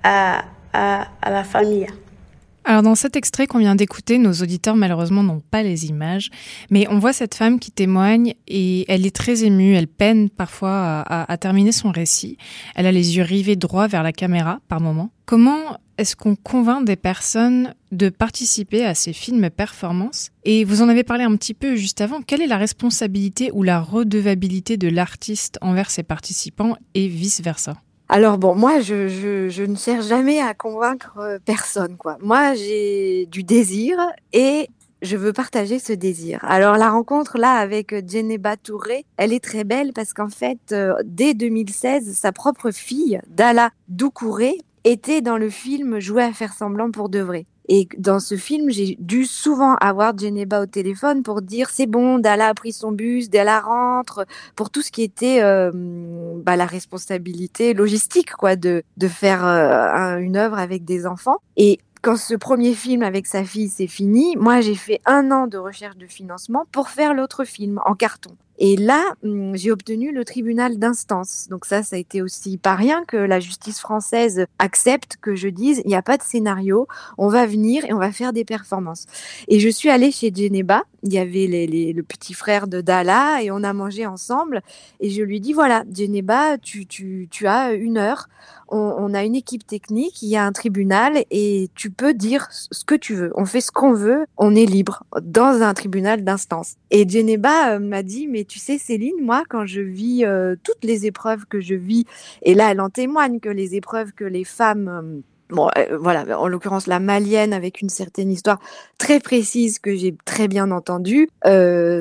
à, 0.05 0.45
à, 0.73 1.09
la 1.23 1.45
famille. 1.45 1.87
Alors 2.65 2.83
dans 2.83 2.95
cet 2.95 3.17
extrait 3.17 3.47
qu'on 3.47 3.59
vient 3.59 3.77
d'écouter, 3.77 4.19
nos 4.19 4.33
auditeurs 4.33 4.77
malheureusement 4.77 5.23
n'ont 5.23 5.41
pas 5.41 5.63
les 5.63 5.87
images, 5.87 6.29
mais 6.71 6.87
on 6.91 6.99
voit 6.99 7.15
cette 7.15 7.35
femme 7.35 7.59
qui 7.59 7.71
témoigne 7.71 8.35
et 8.47 8.85
elle 8.93 9.07
est 9.07 9.15
très 9.17 9.45
émue, 9.45 9.75
elle 9.75 9.87
peine 9.87 10.29
parfois 10.29 11.01
à, 11.01 11.33
à- 11.33 11.37
terminer 11.39 11.73
son 11.73 11.91
récit. 11.91 12.37
Elle 12.75 12.85
a 12.85 12.93
les 12.93 13.17
yeux 13.17 13.23
rivés 13.23 13.57
droit 13.57 13.89
vers 13.89 14.03
la 14.03 14.13
caméra 14.13 14.61
par 14.69 14.81
moment. 14.81 15.11
Comment 15.25 15.79
est-ce 15.97 16.15
qu'on 16.15 16.37
convainc 16.37 16.85
des 16.85 16.97
personnes 16.97 17.75
de 17.91 18.11
participer 18.11 18.85
à 18.85 18.95
ces 18.95 19.13
films 19.13 19.49
performances? 19.51 20.31
Et 20.45 20.65
vous 20.65 20.83
en 20.83 20.89
avez 20.89 21.05
parlé 21.05 21.25
un 21.25 21.35
petit 21.37 21.55
peu 21.55 21.75
juste 21.75 22.03
avant, 22.03 22.23
quelle 22.23 22.43
est 22.43 22.47
la 22.47 22.59
responsabilité 22.59 23.51
ou 23.53 23.63
la 23.63 23.81
redevabilité 23.81 24.77
de 24.77 24.89
l'artiste 24.89 25.59
envers 25.61 25.91
ses 25.91 26.03
participants 26.03 26.77
et 26.95 27.09
vice-versa? 27.09 27.79
Alors 28.11 28.39
bon, 28.39 28.55
moi, 28.55 28.81
je, 28.81 29.63
ne 29.65 29.77
cherche 29.77 30.07
jamais 30.07 30.41
à 30.41 30.55
convaincre 30.55 31.19
euh, 31.19 31.39
personne, 31.45 31.97
quoi. 31.99 32.17
Moi, 32.23 32.55
j'ai 32.55 33.27
du 33.27 33.43
désir 33.43 33.99
et 34.33 34.71
je 35.03 35.17
veux 35.19 35.35
partager 35.35 35.79
ce 35.79 35.93
désir. 35.93 36.41
Alors 36.43 36.77
la 36.77 36.91
rencontre 36.91 37.37
là 37.37 37.53
avec 37.53 37.93
euh, 37.93 38.01
Djeneba 38.05 38.57
Touré, 38.57 39.05
elle 39.19 39.35
est 39.35 39.45
très 39.45 39.63
belle 39.65 39.93
parce 39.93 40.15
qu'en 40.15 40.31
fait, 40.31 40.73
euh, 40.73 40.95
dès 41.05 41.35
2016, 41.35 42.17
sa 42.17 42.33
propre 42.33 42.71
fille, 42.71 43.21
Dala 43.29 43.71
Doucouré, 43.89 44.57
était 44.85 45.21
dans 45.21 45.37
le 45.37 45.51
film 45.51 46.01
Jouer 46.01 46.23
à 46.23 46.33
faire 46.33 46.55
semblant 46.55 46.91
pour 46.91 47.11
de 47.11 47.19
vrai. 47.19 47.45
Et 47.69 47.89
dans 47.99 48.19
ce 48.19 48.37
film, 48.37 48.71
j'ai 48.71 48.97
dû 48.99 49.25
souvent 49.27 49.75
avoir 49.77 50.17
Djeneba 50.17 50.63
au 50.63 50.67
téléphone 50.67 51.23
pour 51.23 51.43
dire 51.43 51.69
c'est 51.71 51.87
bon, 51.87 52.19
Dala 52.19 52.49
a 52.49 52.55
pris 52.55 52.73
son 52.73 52.93
bus, 52.93 53.29
Dala 53.29 53.61
rentre, 53.61 54.25
pour 54.57 54.71
tout 54.71 54.81
ce 54.83 54.91
qui 54.91 55.03
était 55.03 55.43
euh, 55.43 55.71
bah, 56.43 56.57
la 56.57 56.67
responsabilité 56.67 57.75
logistique, 57.75 58.33
quoi, 58.33 58.57
de, 58.57 58.83
de 58.97 59.09
faire 59.09 59.45
euh, 59.45 59.89
un- 59.93 60.19
une 60.19 60.37
œuvre 60.37 60.59
avec 60.59 60.85
des 60.85 61.07
enfants. 61.07 61.37
Et 61.57 61.79
quand 62.03 62.17
ce 62.17 62.35
premier 62.35 62.75
film 62.75 63.03
avec 63.03 63.27
sa 63.27 63.45
fille 63.45 63.69
s'est 63.69 63.87
fini, 63.89 64.37
moi 64.37 64.61
j'ai 64.61 64.75
fait 64.77 65.01
un 65.05 65.31
an 65.31 65.47
de 65.47 65.59
recherche 65.59 65.97
de 65.97 66.07
financement 66.07 66.65
pour 66.73 66.89
faire 66.89 67.13
l'autre 67.13 67.45
film 67.45 67.81
en 67.85 67.95
carton. 67.95 68.31
Et 68.59 68.77
là, 68.77 69.15
hum, 69.25 69.57
j'ai 69.57 69.71
obtenu 69.71 70.13
le 70.13 70.25
tribunal 70.25 70.79
d'instance. 70.79 71.47
Donc 71.49 71.65
ça, 71.65 71.83
ça 71.83 71.97
a 71.97 71.99
été 71.99 72.23
aussi 72.23 72.59
pas 72.59 72.75
rien 72.75 73.05
que 73.05 73.17
la 73.17 73.41
justice 73.41 73.81
française 73.81 74.47
accepte 74.59 75.17
que 75.21 75.35
je 75.35 75.49
dise, 75.49 75.81
il 75.85 75.89
n'y 75.89 75.97
a 75.97 76.03
pas 76.03 76.17
de 76.17 76.23
scénario, 76.23 76.89
on 77.19 77.29
va 77.29 77.47
venir 77.47 77.85
et 77.85 77.93
on 77.93 77.99
va 77.99 78.11
faire 78.11 78.33
des 78.33 78.45
performances. 78.45 79.07
Et 79.47 79.61
je 79.61 79.69
suis 79.69 79.91
allée 79.91 80.11
chez 80.11 80.33
Geneba, 80.35 80.85
il 81.05 81.13
y 81.13 81.19
avait 81.19 81.47
le 81.47 82.03
petit 82.03 82.35
frère 82.35 82.67
de 82.67 82.81
Dala 82.81 83.43
et 83.43 83.51
on 83.51 83.63
a 83.63 83.73
mangé 83.73 84.07
ensemble. 84.07 84.63
Et 85.01 85.11
je 85.11 85.23
lui 85.23 85.41
dis, 85.41 85.53
voilà, 85.53 85.85
Geneba, 85.95 86.59
tu, 86.59 86.87
as 87.45 87.73
une 87.73 87.99
heure, 87.99 88.29
on, 88.69 88.95
on 88.99 89.15
a 89.15 89.23
une 89.23 89.37
équipe 89.37 89.67
technique, 89.67 90.23
il 90.23 90.29
y 90.29 90.37
a 90.37 90.45
un 90.45 90.53
tribunal 90.53 91.25
et 91.31 91.71
tu 91.75 91.91
peux 91.91 92.15
dire 92.15 92.49
ce 92.51 92.85
que 92.85 92.97
tu 92.97 93.15
veux. 93.15 93.33
On 93.37 93.45
fait 93.45 93.61
ce 93.61 93.71
qu'on 93.71 93.93
veut, 93.93 94.27
on 94.37 94.55
est 94.57 94.67
libre 94.67 95.05
dans 95.23 95.63
un 95.63 95.75
tribunal 95.75 96.25
d'instance. 96.25 96.75
Et 96.91 97.09
Geneba 97.09 97.75
euh, 97.75 97.79
m'a 97.79 98.03
dit, 98.03 98.27
mais 98.27 98.45
tu 98.49 98.59
sais 98.59 98.79
Céline, 98.79 99.21
moi 99.21 99.45
quand 99.49 99.67
je 99.67 99.81
vis 99.81 100.25
euh, 100.25 100.57
toutes 100.63 100.83
les 100.83 101.07
épreuves 101.07 101.47
que 101.47 101.61
je 101.61 101.75
vis, 101.75 102.05
et 102.43 102.55
là 102.55 102.71
elle 102.71 102.81
en 102.81 102.91
témoigne 102.91 103.39
que 103.39 103.49
les 103.49 103.77
épreuves 103.77 104.13
que 104.13 104.25
les 104.25 104.45
femmes... 104.45 104.89
euh, 104.89 105.23
euh, 105.79 105.97
voilà, 105.99 106.39
en 106.39 106.49
l'occurrence 106.49 106.87
la 106.87 107.01
malienne 107.01 107.53
avec 107.53 107.81
une 107.81 107.89
certaine 107.89 108.31
histoire 108.31 108.59
très 108.99 109.19
précise 109.21 109.79
que 109.79 109.95
j'ai 109.95 110.15
très 110.25 110.49
bien 110.49 110.71
entendue, 110.71 111.29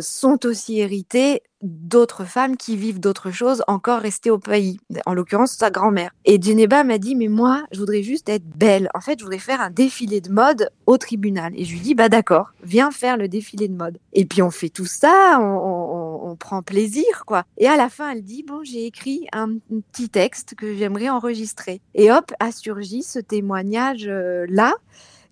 sont 0.02 0.46
aussi 0.46 0.80
héritées 0.80 1.42
d'autres 1.62 2.26
femmes 2.26 2.58
qui 2.58 2.78
vivent 2.78 3.00
d'autres 3.00 3.32
choses 3.32 3.64
encore 3.68 4.02
restées 4.02 4.30
au 4.30 4.38
pays, 4.38 4.80
en 5.06 5.14
l'occurrence 5.14 5.52
sa 5.52 5.70
grand-mère. 5.70 6.12
Et 6.26 6.42
Geneba 6.42 6.84
m'a 6.84 6.98
dit, 6.98 7.16
mais 7.16 7.28
moi, 7.28 7.64
je 7.72 7.80
voudrais 7.80 8.04
juste 8.04 8.30
être 8.30 8.46
belle. 8.46 8.90
En 8.94 9.02
fait, 9.02 9.20
je 9.20 9.24
voudrais 9.24 9.40
faire 9.40 9.62
un 9.62 9.70
défilé 9.70 10.22
de 10.22 10.32
mode 10.32 10.70
au 10.86 10.98
tribunal. 10.98 11.54
Et 11.56 11.66
je 11.66 11.74
lui 11.74 11.80
dis, 11.80 11.96
bah 11.96 12.10
d'accord, 12.10 12.54
viens 12.64 12.92
faire 12.92 13.18
le 13.18 13.28
défilé 13.28 13.68
de 13.68 13.76
mode. 13.76 14.00
Et 14.14 14.26
puis 14.26 14.42
on 14.42 14.52
fait 14.52 14.70
tout 14.70 14.86
ça, 14.86 15.40
on, 15.42 16.36
prend 16.40 16.62
plaisir, 16.62 17.24
quoi. 17.26 17.46
Et 17.58 17.68
à 17.68 17.78
la 17.78 17.90
fin, 17.90 18.12
elle 18.12 18.24
dit, 18.24 18.44
bon, 18.44 18.64
j'ai 18.64 18.86
écrit 18.86 19.28
un, 19.34 19.58
petit 19.92 20.10
texte 20.10 20.54
que 20.56 20.76
j'aimerais 20.76 21.10
enregistrer. 21.10 21.82
Et 21.96 22.12
hop, 22.12 22.32
a 22.40 22.52
surgi 22.52 23.02
ce 23.02 23.18
témoignage 23.18 24.08
euh, 24.08 24.46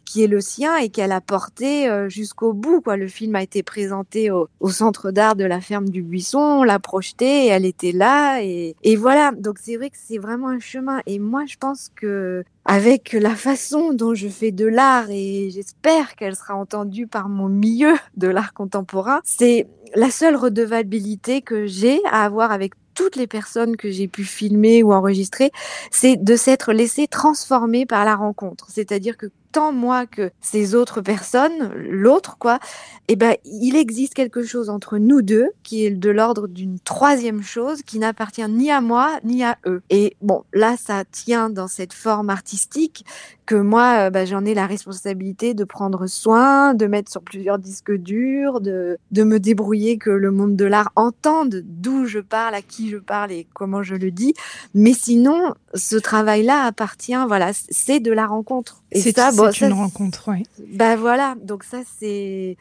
qui 0.05 0.23
est 0.23 0.27
le 0.27 0.41
sien 0.41 0.77
et 0.77 0.89
qu'elle 0.89 1.11
a 1.11 1.21
porté 1.21 1.89
euh, 1.89 2.09
jusqu'au 2.09 2.53
bout. 2.53 2.81
Quoi. 2.81 2.97
Le 2.97 3.07
film 3.07 3.35
a 3.35 3.43
été 3.43 3.63
présenté 3.63 4.31
au, 4.31 4.47
centre 4.69 5.11
d'art 5.11 5.35
de 5.35 5.43
la 5.45 5.61
ferme 5.61 5.89
du 5.89 6.01
Buisson, 6.01 6.39
on 6.39 6.63
l'a 6.63 6.79
projeté 6.79 7.45
et 7.45 7.47
elle 7.47 7.65
était 7.65 7.91
là. 7.91 8.41
Et, 8.41 8.75
et 8.83 8.95
voilà, 8.95 9.31
donc 9.31 9.57
c'est 9.61 9.77
vrai 9.77 9.89
que 9.89 9.97
c'est 10.01 10.17
vraiment 10.17 10.49
un 10.49 10.59
chemin. 10.59 11.01
Et 11.05 11.19
moi, 11.19 11.45
je 11.45 11.55
pense 11.57 11.89
que 11.95 12.43
avec 12.65 13.13
la 13.13 13.35
façon 13.35 13.93
dont 13.93 14.15
je 14.15 14.27
fais 14.27 14.51
de 14.51 14.65
l'art, 14.65 15.09
et 15.09 15.49
j'espère 15.51 16.15
qu'elle 16.15 16.35
sera 16.35 16.55
entendue 16.55 17.07
par 17.07 17.29
mon 17.29 17.47
milieu 17.47 17.93
de 18.17 18.27
l'art 18.27 18.53
contemporain, 18.53 19.21
c'est 19.23 19.67
la 19.95 20.09
seule 20.09 20.35
redevabilité 20.35 21.41
que 21.41 21.67
j'ai 21.67 22.01
à 22.05 22.25
avoir 22.25 22.51
avec 22.51 22.73
toutes 22.95 23.17
les 23.17 23.27
personnes 23.27 23.75
que 23.75 23.91
j'ai 23.91 24.07
pu 24.07 24.23
filmer 24.23 24.81
ou 24.81 24.93
enregistrer, 24.93 25.51
c'est 25.91 26.15
de 26.15 26.35
s'être 26.35 26.73
laissé 26.73 27.07
transformer 27.07 27.85
par 27.85 28.05
la 28.05 28.15
rencontre. 28.15 28.67
C'est-à-dire 28.69 29.17
que 29.17 29.27
autant 29.55 29.71
moi 29.71 30.05
que 30.05 30.31
ces 30.41 30.75
autres 30.75 31.01
personnes, 31.01 31.71
l'autre 31.75 32.37
quoi, 32.37 32.59
eh 33.07 33.15
ben 33.15 33.35
il 33.45 33.75
existe 33.75 34.13
quelque 34.13 34.43
chose 34.43 34.69
entre 34.69 34.97
nous 34.97 35.21
deux 35.21 35.49
qui 35.63 35.85
est 35.85 35.91
de 35.91 36.09
l'ordre 36.09 36.47
d'une 36.47 36.79
troisième 36.79 37.41
chose 37.41 37.81
qui 37.81 37.99
n'appartient 37.99 38.47
ni 38.49 38.69
à 38.69 38.81
moi 38.81 39.19
ni 39.23 39.43
à 39.43 39.57
eux. 39.65 39.81
Et 39.89 40.17
bon, 40.21 40.43
là 40.53 40.75
ça 40.77 41.03
tient 41.09 41.49
dans 41.49 41.67
cette 41.67 41.93
forme 41.93 42.29
artistique 42.29 43.05
que 43.45 43.55
moi, 43.55 44.07
euh, 44.07 44.09
bah, 44.09 44.25
j'en 44.25 44.43
ai 44.43 44.53
la 44.53 44.65
responsabilité 44.65 45.53
de 45.53 45.63
prendre 45.63 46.07
soin, 46.07 46.73
de 46.73 46.87
mettre 46.87 47.11
sur 47.11 47.21
plusieurs 47.21 47.59
disques 47.59 47.93
durs, 47.93 48.59
de, 48.59 48.97
de 49.11 49.23
me 49.23 49.39
débrouiller 49.39 49.97
que 49.97 50.09
le 50.09 50.31
monde 50.31 50.55
de 50.55 50.65
l'art 50.65 50.91
entende 50.95 51.61
d'où 51.63 52.05
je 52.05 52.19
parle, 52.19 52.55
à 52.55 52.61
qui 52.61 52.89
je 52.89 52.97
parle 52.97 53.31
et 53.31 53.47
comment 53.53 53.83
je 53.83 53.95
le 53.95 54.11
dis. 54.11 54.33
Mais 54.73 54.93
sinon, 54.93 55.53
ce 55.73 55.95
travail-là 55.95 56.63
appartient, 56.63 57.15
voilà, 57.27 57.51
c'est 57.69 57.99
de 57.99 58.11
la 58.11 58.25
rencontre. 58.25 58.81
Et 58.91 59.01
c'est 59.01 59.15
ça, 59.15 59.31
bon, 59.31 59.44
une 59.51 59.73
rencontre, 59.73 60.29
oui. 60.29 60.43
Bah 60.73 60.95
voilà, 60.95 61.36
donc 61.41 61.63
ça 61.63 61.79
c'est 61.99 62.58